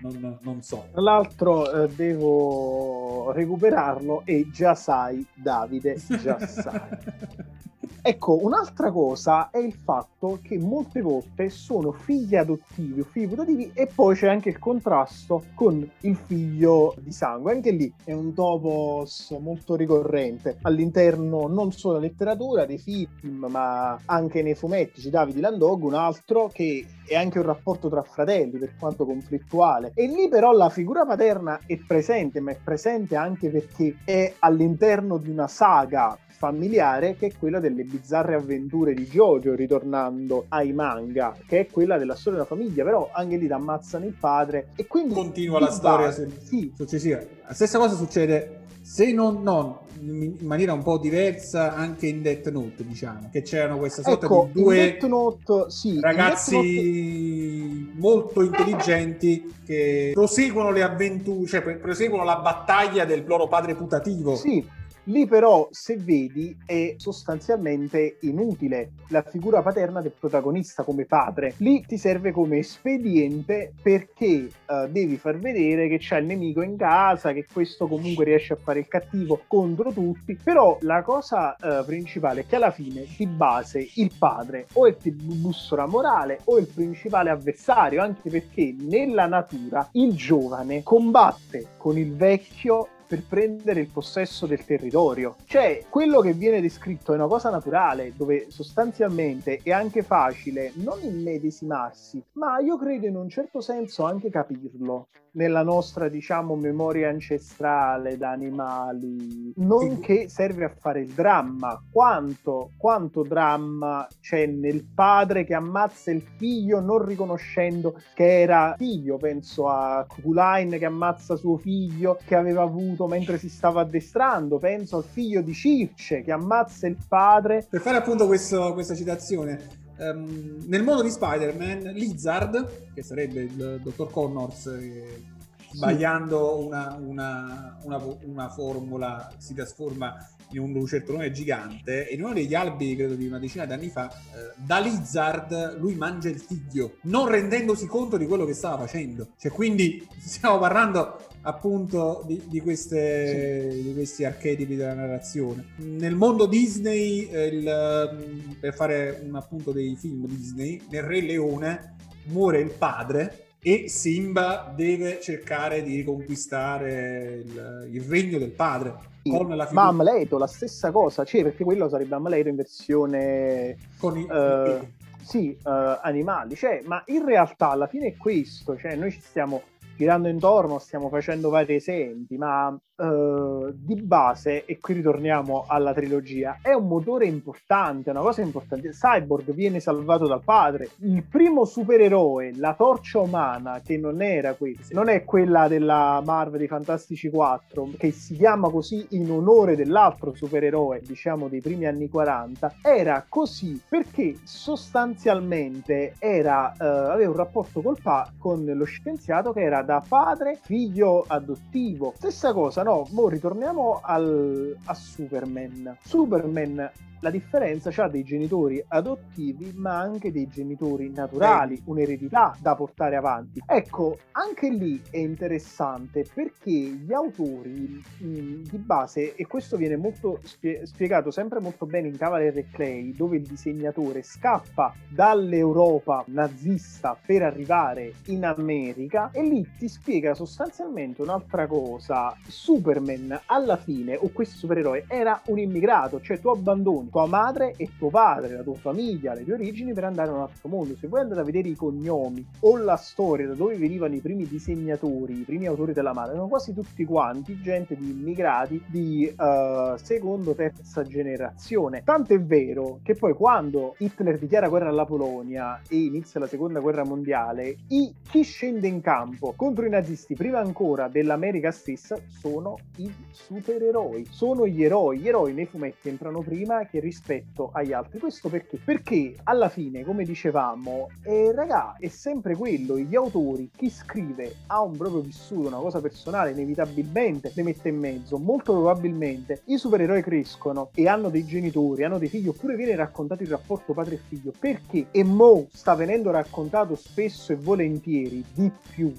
[0.00, 0.88] non, non, non so.
[0.90, 7.52] Tra l'altro eh, devo recuperarlo e già sai, Davide, già sai.
[8.02, 13.70] Ecco, un'altra cosa è il fatto che molte volte sono figli adottivi o figli putativi
[13.74, 17.52] e poi c'è anche il contrasto con il figlio di sangue.
[17.52, 23.98] Anche lì è un topos molto ricorrente all'interno non solo della letteratura, dei film, ma
[24.04, 25.00] anche nei fumetti.
[25.00, 29.92] Citavi di Landog, un altro che è anche un rapporto tra fratelli, per quanto conflittuale.
[29.94, 35.18] E lì però la figura paterna è presente, ma è presente anche perché è all'interno
[35.18, 41.34] di una saga familiare che è quella delle bizzarre avventure di Jojo ritornando ai manga
[41.46, 45.14] che è quella della storia della famiglia però anche lì ammazzano il padre e quindi
[45.14, 46.72] continua la storia base, sì.
[46.76, 52.22] successiva la stessa cosa succede se non, non, in maniera un po' diversa anche in
[52.22, 57.98] Death Note diciamo che c'erano questa sorta ecco, di due Note, sì, ragazzi Note...
[57.98, 64.36] molto intelligenti che proseguono le avventure cioè proseguono la battaglia del loro padre putativo.
[64.36, 71.54] Sì Lì però, se vedi, è sostanzialmente inutile la figura paterna del protagonista come padre.
[71.58, 76.76] Lì ti serve come espediente perché uh, devi far vedere che c'è il nemico in
[76.78, 80.38] casa, che questo comunque riesce a fare il cattivo contro tutti.
[80.42, 84.96] Però la cosa uh, principale è che alla fine, di base, il padre o è
[85.02, 91.98] il bussola morale o il principale avversario, anche perché nella natura il giovane combatte con
[91.98, 95.36] il vecchio per prendere il possesso del territorio.
[95.46, 100.98] Cioè, quello che viene descritto è una cosa naturale, dove sostanzialmente è anche facile non
[101.00, 108.16] immedesimarsi, ma io credo in un certo senso anche capirlo nella nostra, diciamo, memoria ancestrale
[108.16, 111.80] da animali, non che serve a fare il dramma.
[111.90, 119.16] Quanto, quanto dramma c'è nel padre che ammazza il figlio non riconoscendo che era figlio,
[119.16, 124.96] penso a Kukulain che ammazza suo figlio che aveva avuto mentre si stava addestrando, penso
[124.96, 127.66] al figlio di Circe che ammazza il padre.
[127.68, 133.80] Per fare appunto questo, questa citazione, Um, nel mondo di Spider-Man, Lizard, che sarebbe il
[133.80, 135.22] dottor Connors, eh,
[135.70, 140.14] sbagliando una, una, una, una, formula, si trasforma
[140.50, 142.08] in un lucertolone gigante.
[142.08, 145.94] E in uno degli albi, credo di una decina d'anni fa, eh, da Lizard lui
[145.94, 149.28] mangia il figlio, non rendendosi conto di quello che stava facendo.
[149.38, 153.82] Cioè, quindi stiamo parlando appunto di, di, queste, sì.
[153.82, 155.66] di, questi archetipi della narrazione.
[155.76, 161.96] Nel mondo Disney, eh, il, per fare un appunto dei film Disney, nel Re Leone
[162.26, 169.12] muore il padre e Simba deve cercare di riconquistare il, il regno del padre.
[169.30, 169.66] Con.
[169.72, 173.76] Ma Amleto, la stessa cosa, cioè, perché quello sarebbe Amleto in versione...
[173.98, 174.26] Con i...
[174.28, 174.86] Uh,
[175.24, 175.70] sì, uh,
[176.02, 179.62] animali, cioè, ma in realtà alla fine è questo, cioè noi ci stiamo
[179.96, 186.58] girando intorno, stiamo facendo vari esempi, ma uh, di base, e qui ritorniamo alla trilogia,
[186.62, 188.90] è un motore importante, una cosa importante.
[188.90, 190.90] Cyborg viene salvato dal padre.
[190.98, 196.58] Il primo supereroe, la torcia umana, che non era questa, non è quella della Marvel
[196.58, 202.08] dei Fantastici 4, che si chiama così in onore dell'altro supereroe, diciamo dei primi anni
[202.08, 209.52] 40, era così perché sostanzialmente era, uh, aveva un rapporto col pa- con lo scienziato
[209.52, 212.12] che era da padre figlio adottivo.
[212.16, 213.06] Stessa cosa, no?
[213.10, 215.96] Mo ritorniamo al, a Superman.
[216.04, 216.90] Superman
[217.24, 223.62] la differenza c'ha dei genitori adottivi ma anche dei genitori naturali, un'eredità da portare avanti.
[223.66, 230.40] Ecco, anche lì è interessante perché gli autori mh, di base, e questo viene molto
[230.42, 237.18] spie- spiegato sempre molto bene in Cavalier e Clay, dove il disegnatore scappa dall'Europa nazista
[237.24, 242.36] per arrivare in America e lì ti spiega sostanzialmente un'altra cosa.
[242.46, 247.90] Superman alla fine, o questo supereroe, era un immigrato, cioè tu abbandoni tua madre e
[247.96, 250.96] tuo padre, la tua famiglia, le tue origini per andare in un altro mondo.
[250.96, 254.48] Se voi andate a vedere i cognomi o la storia da dove venivano i primi
[254.48, 259.96] disegnatori, i primi autori della madre, erano quasi tutti quanti gente di immigrati di uh,
[259.96, 262.02] secondo, terza generazione.
[262.02, 266.80] Tanto è vero che poi quando Hitler dichiara guerra alla Polonia e inizia la seconda
[266.80, 272.76] guerra mondiale, i, chi scende in campo contro i nazisti prima ancora dell'America stessa sono
[272.96, 275.18] i supereroi, sono gli eroi.
[275.18, 278.18] Gli eroi nei fumetti entrano prima gerarchie rispetto agli altri.
[278.18, 278.78] Questo perché?
[278.82, 284.82] Perché alla fine, come dicevamo, eh, raga, è sempre quello, gli autori, chi scrive ha
[284.82, 288.38] un proprio vissuto, una cosa personale, inevitabilmente le mette in mezzo.
[288.38, 293.42] Molto probabilmente i supereroi crescono e hanno dei genitori, hanno dei figli, oppure viene raccontato
[293.42, 294.52] il rapporto padre e figlio.
[294.58, 295.06] Perché?
[295.10, 299.12] E mo sta venendo raccontato spesso e volentieri di più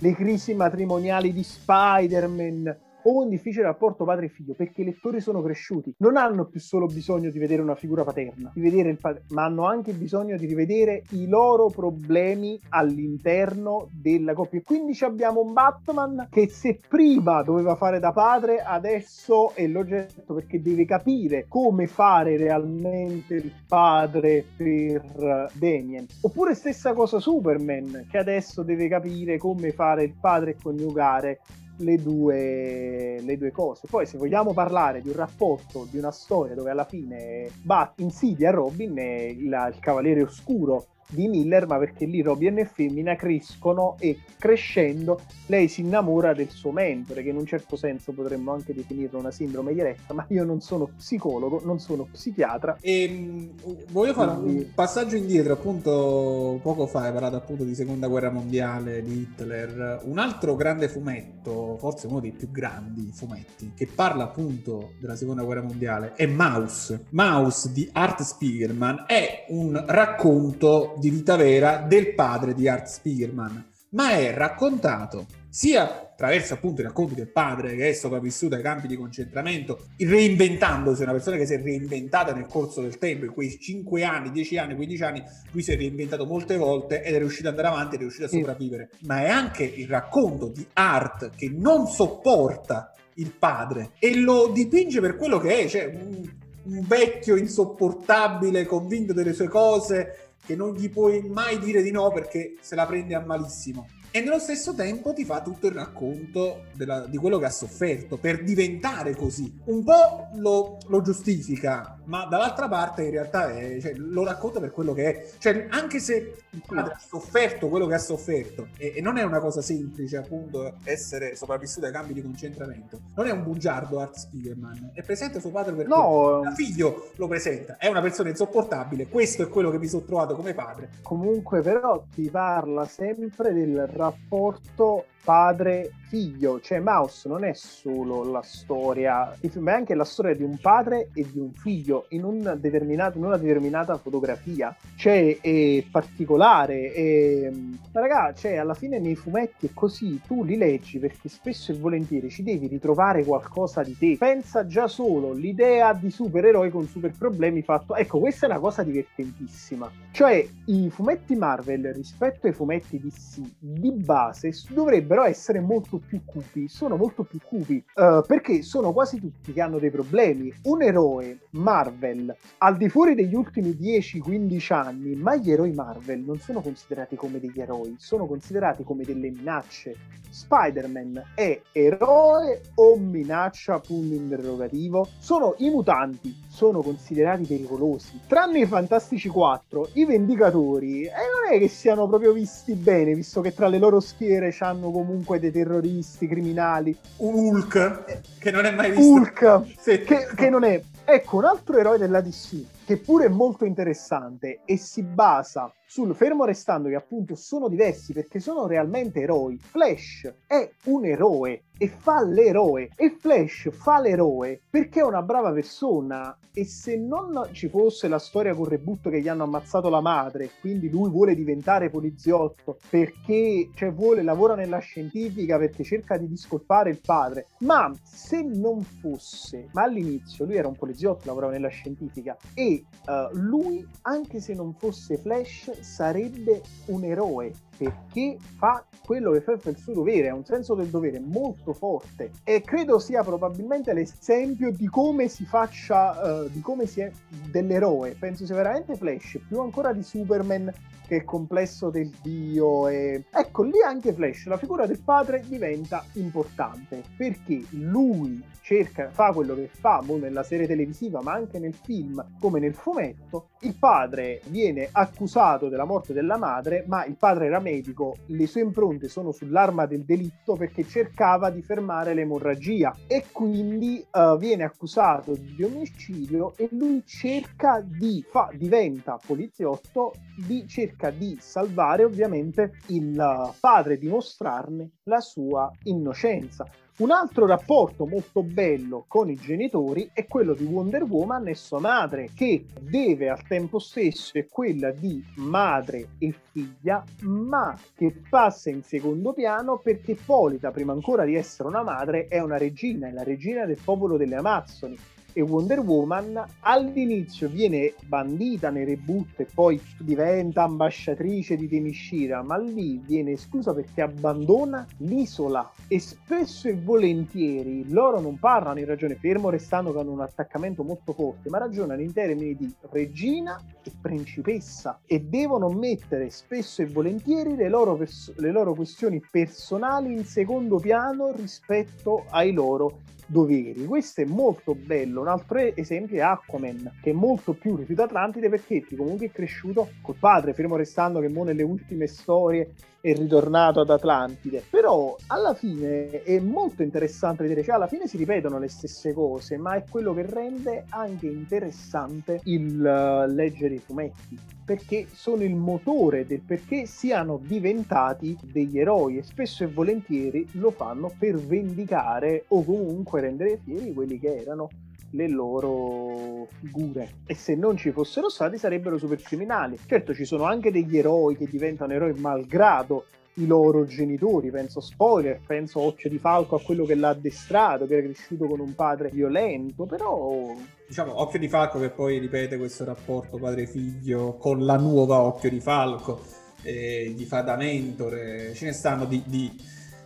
[0.00, 5.20] le crisi matrimoniali di Spider-Man o un difficile rapporto padre e figlio perché i lettori
[5.20, 8.52] sono cresciuti, non hanno più solo bisogno di vedere una figura paterna,
[9.00, 14.58] padre, ma hanno anche bisogno di rivedere i loro problemi all'interno della coppia.
[14.58, 20.34] E quindi abbiamo un Batman che se prima doveva fare da padre, adesso è l'oggetto
[20.34, 26.06] perché deve capire come fare realmente il padre per Damien.
[26.20, 31.40] Oppure stessa cosa Superman, che adesso deve capire come fare il padre e coniugare
[31.78, 33.86] le due, le due, cose.
[33.88, 38.50] Poi, se vogliamo parlare di un rapporto, di una storia dove alla fine Bat insidia
[38.50, 44.18] Robin, il, il Cavaliere Oscuro di Miller, ma perché lì Robin e femmina crescono e
[44.38, 49.18] crescendo lei si innamora del suo mentore, che in un certo senso potremmo anche definirlo
[49.18, 52.78] una sindrome di Eretta, ma io non sono psicologo, non sono psichiatra.
[52.80, 53.50] E ehm,
[53.90, 59.02] voglio fare un passaggio indietro, appunto poco fa hai parlato appunto di seconda guerra mondiale,
[59.02, 64.92] di Hitler, un altro grande fumetto, forse uno dei più grandi fumetti, che parla appunto
[65.00, 67.06] della seconda guerra mondiale, è Mouse.
[67.10, 73.64] Mouse di Art Spiegelman è un racconto di vita vera del padre di Art Spiegelman,
[73.90, 78.86] ma è raccontato sia attraverso appunto i racconti del padre che è sopravvissuto ai campi
[78.86, 83.58] di concentramento, reinventandosi, una persona che si è reinventata nel corso del tempo, in quei
[83.58, 85.22] 5 anni, 10 anni, 15 anni,
[85.52, 88.28] lui si è reinventato molte volte ed è riuscito ad andare avanti, è riuscito a
[88.28, 88.90] sopravvivere.
[89.00, 95.00] Ma è anche il racconto di Art che non sopporta il padre e lo dipinge
[95.00, 96.30] per quello che è, cioè un,
[96.64, 102.10] un vecchio insopportabile, convinto delle sue cose, che non gli puoi mai dire di no
[102.10, 106.64] perché se la prende a malissimo e nello stesso tempo ti fa tutto il racconto
[106.72, 109.60] della, di quello che ha sofferto per diventare così.
[109.66, 114.70] Un po' lo, lo giustifica, ma dall'altra parte in realtà è, cioè, lo racconta per
[114.70, 115.30] quello che è.
[115.38, 119.22] Cioè, anche se il padre ha sofferto quello che ha sofferto, e, e, non è
[119.22, 124.16] una cosa semplice appunto essere sopravvissuto ai campi di concentramento, non è un bugiardo Art
[124.16, 126.42] Spiegelman, è presente suo padre perché no.
[126.44, 130.34] il figlio lo presenta, è una persona insopportabile, questo è quello che mi sono trovato
[130.34, 130.90] come padre.
[131.02, 138.40] Comunque però ti parla sempre del rapporto padre figlio, cioè Mouse non è solo la
[138.42, 142.24] storia, il film è anche la storia di un padre e di un figlio in,
[142.24, 147.52] un in una determinata fotografia, cioè è particolare, è...
[147.92, 152.30] raga, cioè alla fine nei fumetti è così, tu li leggi perché spesso e volentieri
[152.30, 157.60] ci devi ritrovare qualcosa di te, pensa già solo l'idea di supereroi con super problemi
[157.60, 163.42] fatto, ecco questa è una cosa divertentissima, cioè i fumetti Marvel rispetto ai fumetti DC
[163.58, 169.20] di base dovrebbero essere molto più cupi, sono molto più cupi, uh, perché sono quasi
[169.20, 170.52] tutti che hanno dei problemi.
[170.64, 176.38] Un eroe Marvel, al di fuori degli ultimi 10-15 anni, ma gli eroi Marvel non
[176.38, 179.96] sono considerati come degli eroi, sono considerati come delle minacce.
[180.30, 185.08] Spider-Man è eroe o minaccia, punto interrogativo?
[185.18, 188.20] Sono i mutanti, sono considerati pericolosi.
[188.26, 193.14] Tranne i Fantastici 4, i Vendicatori, e eh, non è che siano proprio visti bene,
[193.14, 196.96] visto che tra le loro schiere hanno comunque dei terroristi, criminali.
[197.18, 199.08] Un Hulk, che non è mai visto.
[199.08, 200.02] Hulk, sì.
[200.02, 200.82] che, che non è...
[201.04, 206.14] Ecco, un altro eroe della DC, che pure è molto interessante e si basa sul
[206.14, 209.58] fermo restando che appunto sono diversi perché sono realmente eroi.
[209.58, 215.52] Flash è un eroe e fa l'eroe e Flash fa l'eroe perché è una brava
[215.52, 220.00] persona e se non ci fosse la storia con Rebutto che gli hanno ammazzato la
[220.00, 226.26] madre quindi lui vuole diventare poliziotto perché cioè, vuole lavora nella scientifica perché cerca di
[226.26, 231.68] discolpare il padre ma se non fosse ma all'inizio lui era un poliziotto lavorava nella
[231.68, 239.30] scientifica e uh, lui anche se non fosse Flash sarebbe un eroe perché fa quello
[239.30, 243.22] che fa il suo dovere, ha un senso del dovere molto forte e credo sia
[243.22, 247.10] probabilmente l'esempio di come si faccia, uh, di come si è
[247.50, 248.16] dell'eroe.
[248.18, 250.70] Penso sia veramente Flash, più ancora di Superman
[251.08, 256.04] che il complesso del dio e ecco lì anche Flash la figura del padre diventa
[256.12, 262.22] importante perché lui cerca fa quello che fa nella serie televisiva ma anche nel film
[262.38, 267.58] come nel fumetto il padre viene accusato della morte della madre ma il padre era
[267.68, 274.04] medico, le sue impronte sono sull'arma del delitto perché cercava di fermare l'emorragia e quindi
[274.12, 281.36] uh, viene accusato di omicidio e lui cerca di, fa, diventa poliziotto, di, cerca di
[281.40, 286.66] salvare ovviamente il padre, dimostrarne la sua innocenza.
[286.98, 291.78] Un altro rapporto molto bello con i genitori è quello di Wonder Woman e sua
[291.78, 298.70] madre, che deve al tempo stesso è quella di madre e figlia, ma che passa
[298.70, 303.12] in secondo piano perché Polita, prima ancora di essere una madre, è una regina, è
[303.12, 304.98] la regina del popolo delle Amazzoni
[305.38, 312.56] e Wonder Woman all'inizio viene bandita nei reboot e poi diventa ambasciatrice di Temishira, ma
[312.56, 315.70] lì viene esclusa perché abbandona l'isola.
[315.86, 321.12] E spesso e volentieri loro non parlano in ragione fermo restando con un attaccamento molto
[321.12, 327.54] forte, ma ragionano in termini di regina e principessa e devono mettere spesso e volentieri
[327.54, 333.84] le loro, pers- le loro questioni personali in secondo piano rispetto ai loro doveri.
[333.84, 335.20] Questo è molto bello.
[335.20, 339.90] Un altro esempio è Aquaman, che è molto più rifiuto Atlantide perché comunque è cresciuto
[340.02, 344.62] col padre, fermo restando che mo nelle ultime storie è ritornato ad Atlantide.
[344.68, 349.56] Però alla fine è molto interessante vedere, cioè alla fine si ripetono le stesse cose,
[349.56, 355.54] ma è quello che rende anche interessante il uh, leggere i fumetti perché sono il
[355.54, 362.44] motore del perché siano diventati degli eroi e spesso e volentieri lo fanno per vendicare
[362.48, 364.68] o comunque rendere fieri quelli che erano
[365.12, 369.78] le loro figure e se non ci fossero stati sarebbero super criminali.
[369.86, 373.04] Certo ci sono anche degli eroi che diventano eroi malgrado
[373.38, 377.94] i loro genitori, penso spoiler, penso Occhio di Falco a quello che l'ha addestrato, che
[377.94, 380.54] era cresciuto con un padre violento, però...
[380.86, 385.60] Diciamo, Occhio di Falco che poi ripete questo rapporto padre-figlio con la nuova Occhio di
[385.60, 386.20] Falco,
[386.62, 389.50] eh, di Fada Mentore, ce ne stanno di, di,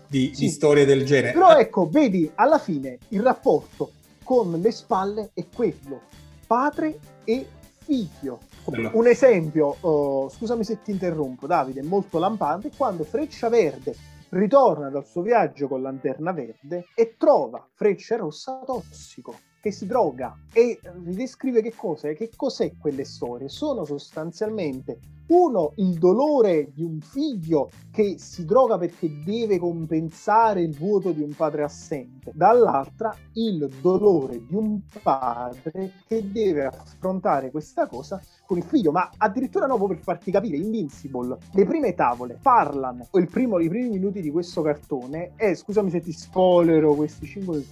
[0.07, 0.45] di, sì.
[0.45, 1.33] di storie del genere.
[1.33, 3.93] Però ecco, vedi, alla fine il rapporto
[4.33, 6.01] con le spalle è quello,
[6.47, 7.47] padre e
[7.85, 8.39] figlio.
[8.64, 13.95] Un esempio, oh, scusami se ti interrompo Davide, molto lampante, quando Freccia Verde
[14.30, 20.37] ritorna dal suo viaggio con Lanterna Verde e trova Freccia Rossa tossico che si droga
[20.53, 23.49] e descrive che cosa che cos'è quelle storie.
[23.49, 24.99] Sono sostanzialmente
[25.29, 31.23] uno il dolore di un figlio che si droga perché deve compensare il vuoto di
[31.23, 32.33] un padre assente.
[32.35, 38.91] Dall'altra il dolore di un padre che deve affrontare questa cosa con il figlio.
[38.91, 43.91] Ma addirittura no per farti capire Invincible le prime tavole parlano il primo, i primi
[43.91, 47.65] minuti di questo cartone e scusami se ti spoilero questi 5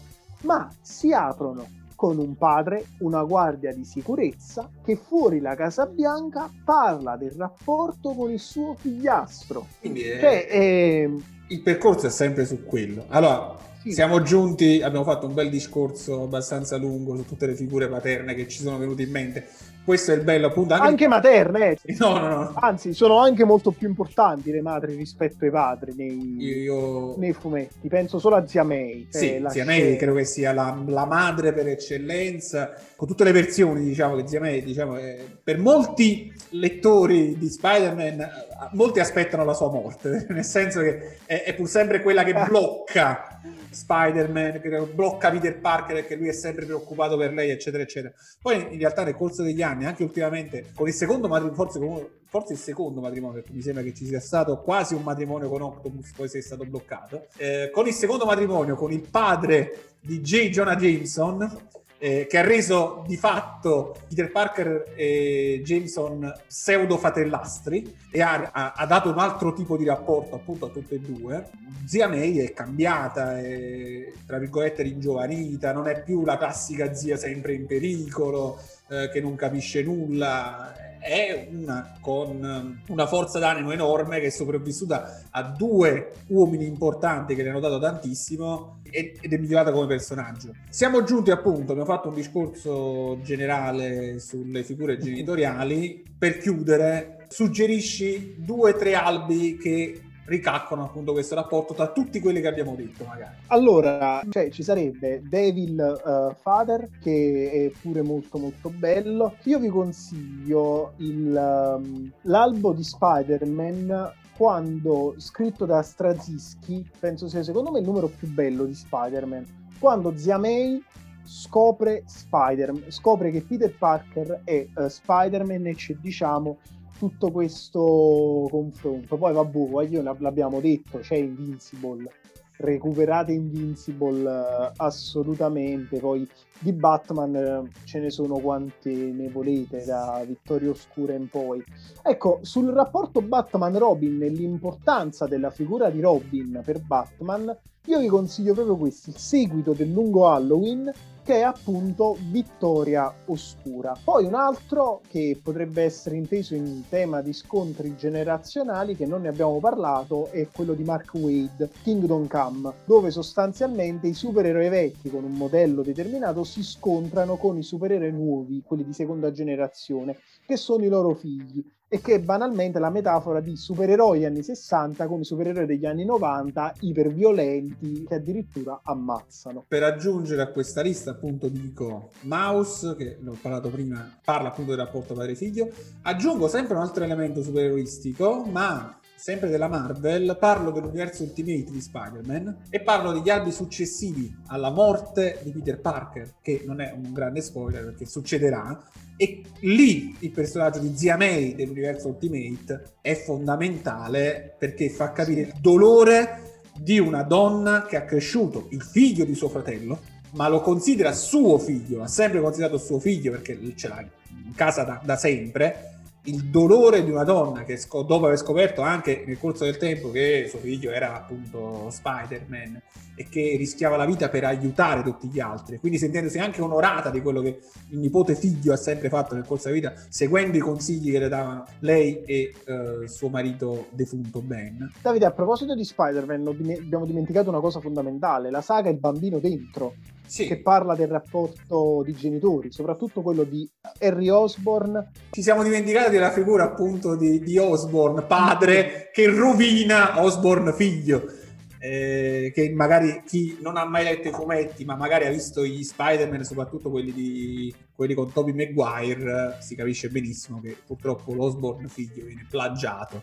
[0.43, 6.51] ma si aprono con un padre, una guardia di sicurezza, che fuori la Casa Bianca
[6.65, 9.67] parla del rapporto con il suo figliastro.
[9.81, 10.19] Quindi è...
[10.19, 11.11] Cioè, è...
[11.49, 13.05] il percorso è sempre su quello.
[13.09, 13.93] Allora, sì.
[13.93, 18.49] siamo giunti, abbiamo fatto un bel discorso abbastanza lungo su tutte le figure paterne che
[18.49, 19.47] ci sono venute in mente
[19.85, 21.97] questo è il bello appunto anche, anche materne eh.
[21.99, 22.53] no, no, no.
[22.57, 27.17] anzi sono anche molto più importanti le madri rispetto ai padri nei, Io...
[27.19, 31.05] nei fumetti penso solo a Zia May sì, Zia May credo che sia la, la,
[31.05, 36.33] madre per eccellenza con tutte le versioni diciamo che Zia May diciamo, è, per molti
[36.51, 38.29] lettori di Spider-Man
[38.73, 43.41] molti aspettano la sua morte nel senso che è, è pur sempre quella che blocca
[43.71, 48.13] Spider-Man, che blocca Peter Parker perché lui è sempre preoccupato per lei, eccetera, eccetera.
[48.41, 52.53] Poi in realtà nel corso degli anni, anche ultimamente, con il secondo matrimonio, forse, forse
[52.55, 56.13] il secondo matrimonio, perché mi sembra che ci sia stato quasi un matrimonio con Octopus,
[56.13, 60.49] poi sei stato bloccato, eh, con il secondo matrimonio, con il padre di J.
[60.49, 61.69] Jonah Jameson,
[62.03, 68.73] eh, che ha reso di fatto Peter Parker e Jameson pseudo fratellastri e ha, ha,
[68.75, 71.51] ha, dato un altro tipo di rapporto appunto a tutte e due.
[71.85, 77.53] Zia May è cambiata, è tra virgolette ringiovanita, non è più la classica zia sempre
[77.53, 84.27] in pericolo, eh, che non capisce nulla, è una con una forza d'animo enorme che
[84.27, 89.87] è sopravvissuta a due uomini importanti che le hanno dato tantissimo ed è migliorata come
[89.87, 90.55] personaggio.
[90.69, 96.05] Siamo giunti appunto, abbiamo fatto un discorso generale sulle figure genitoriali.
[96.19, 102.41] Per chiudere, suggerisci due o tre albi che ricaccano appunto questo rapporto tra tutti quelli
[102.41, 103.35] che abbiamo detto magari.
[103.49, 109.35] Allora, cioè, ci sarebbe Devil uh, Father che è pure molto molto bello.
[109.45, 117.73] Io vi consiglio il, um, l'albo di Spider-Man quando scritto da Straczynski, penso sia secondo
[117.73, 119.45] me il numero più bello di Spider-Man,
[119.81, 120.81] quando Zia May
[121.25, 126.59] scopre Spider-Man, scopre che Peter Parker è uh, Spider-Man e c'è diciamo
[127.01, 129.17] tutto questo confronto.
[129.17, 132.11] Poi vabbè, io l'abbiamo detto, c'è Invincible,
[132.59, 136.29] recuperate Invincible uh, assolutamente, poi
[136.59, 141.65] di Batman uh, ce ne sono quante ne volete da Vittoria Oscura in poi.
[142.03, 148.53] Ecco, sul rapporto Batman-Robin e l'importanza della figura di Robin per Batman, io vi consiglio
[148.53, 150.93] proprio questo, il seguito del lungo Halloween
[151.31, 153.97] che è appunto Vittoria Oscura.
[154.03, 159.29] Poi un altro che potrebbe essere inteso in tema di scontri generazionali, che non ne
[159.29, 165.23] abbiamo parlato, è quello di Mark Wade, Kingdom Come, dove sostanzialmente i supereroi vecchi con
[165.23, 170.17] un modello determinato si scontrano con i supereroi nuovi, quelli di seconda generazione,
[170.51, 175.07] che sono i loro figli e che è banalmente la metafora di supereroi anni 60
[175.07, 179.65] come supereroi degli anni 90 iperviolenti che addirittura ammazzano.
[179.69, 184.85] Per aggiungere a questa lista appunto dico Mouse, che l'ho parlato prima, parla appunto del
[184.85, 185.71] rapporto padre-figlio,
[186.03, 192.63] aggiungo sempre un altro elemento supereroistico, ma sempre della Marvel, parlo dell'universo Ultimate di Spider-Man
[192.71, 197.43] e parlo degli albi successivi alla morte di Peter Parker, che non è un grande
[197.43, 198.83] spoiler perché succederà,
[199.19, 205.55] e lì il personaggio di Zia May dell'universo Ultimate è fondamentale perché fa capire il
[205.61, 210.01] dolore di una donna che ha cresciuto il figlio di suo fratello,
[210.31, 214.83] ma lo considera suo figlio, ha sempre considerato suo figlio perché ce l'ha in casa
[214.83, 219.65] da, da sempre il dolore di una donna che dopo aver scoperto anche nel corso
[219.65, 222.83] del tempo che suo figlio era appunto Spider-Man
[223.15, 227.21] e che rischiava la vita per aiutare tutti gli altri, quindi sentendosi anche onorata di
[227.21, 227.59] quello che
[227.91, 231.29] il nipote figlio ha sempre fatto nel corso della vita, seguendo i consigli che le
[231.29, 234.91] davano lei e uh, suo marito defunto Ben.
[235.03, 239.95] Davide, a proposito di Spider-Man, abbiamo dimenticato una cosa fondamentale, la saga Il bambino dentro
[240.31, 240.47] sì.
[240.47, 243.69] che parla del rapporto di genitori, soprattutto quello di
[243.99, 245.11] Harry Osborne.
[245.31, 251.39] Ci siamo dimenticati della figura appunto di, di Osborne, padre, che rovina Osborne figlio.
[251.83, 255.83] Eh, che magari chi non ha mai letto i fumetti, ma magari ha visto gli
[255.83, 262.27] Spider-Man, soprattutto quelli, di, quelli con Tobey Maguire, si capisce benissimo che purtroppo l'Osborne figlio
[262.27, 263.23] viene plagiato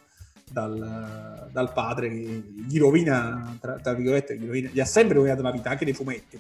[0.51, 5.43] dal, dal padre che gli rovina, tra, tra virgolette, gli, rovina, gli ha sempre rovinato
[5.43, 6.39] la vita, anche nei fumetti.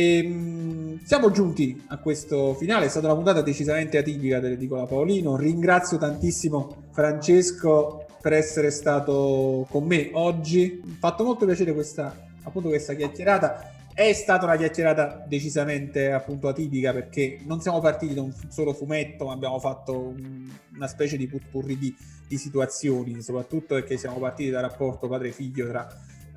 [0.00, 5.36] E, ehm, siamo giunti a questo finale, è stata una puntata decisamente atipica dell'edicola Paolino.
[5.36, 10.80] Ringrazio tantissimo Francesco per essere stato con me oggi.
[10.82, 13.74] Mi ha fatto molto piacere questa, appunto, questa chiacchierata.
[13.92, 19.26] È stata una chiacchierata decisamente appunto atipica perché non siamo partiti da un solo fumetto,
[19.26, 21.94] ma abbiamo fatto un, una specie di putpurri di,
[22.26, 25.86] di situazioni, soprattutto perché siamo partiti dal rapporto padre-figlio tra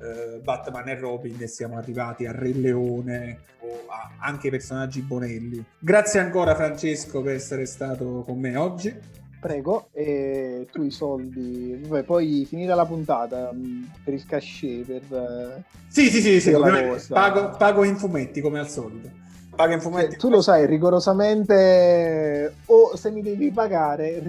[0.04, 5.64] eh, Batman e Robin e siamo arrivati a Re Leone o a anche personaggi bonelli.
[5.78, 8.94] Grazie ancora Francesco per essere stato con me oggi.
[9.40, 15.62] Prego, e tu i soldi, Vabbè, poi finita la puntata mm, per il cachet, per...
[15.88, 16.56] Sì, sì, sì, sì
[17.08, 19.23] pago, pago in fumetti come al solito
[19.54, 20.16] paga in fumetti.
[20.16, 24.22] Tu lo sai, rigorosamente, o se mi devi pagare,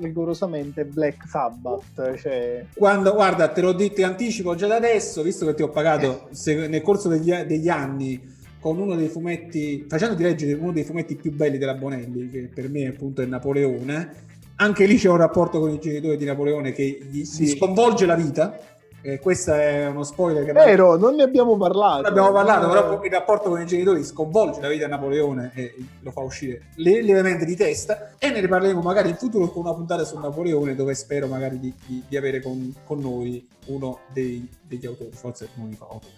[0.00, 2.16] rigorosamente Black Sabbath.
[2.18, 2.66] Cioè...
[2.74, 6.28] Quando, guarda, te l'ho detto in anticipo già da adesso, visto che ti ho pagato
[6.30, 6.34] eh.
[6.34, 8.20] se, nel corso degli, degli, anni
[8.60, 12.68] con uno dei fumetti, facendoti leggere uno dei fumetti più belli della Bonelli, che per
[12.68, 14.30] me appunto è Napoleone.
[14.56, 17.44] Anche lì c'è un rapporto con i genitori di Napoleone che gli, sì.
[17.44, 18.56] gli sconvolge la vita
[19.02, 22.02] eh, questo è uno spoiler che vero, non ne abbiamo parlato.
[22.02, 25.74] Non abbiamo parlato, però il rapporto con i genitori sconvolge la vita di Napoleone e
[26.00, 28.12] lo fa uscire lievemente di testa.
[28.18, 31.74] E ne riparleremo magari in futuro con una puntata su Napoleone, dove spero magari di,
[31.84, 36.12] di, di avere con, con, noi uno dei, degli autori, forse uno dei autori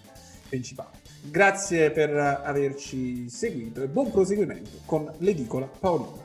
[0.47, 0.97] principali.
[1.23, 6.23] Grazie per averci seguito e buon proseguimento con l'edicola Paolino.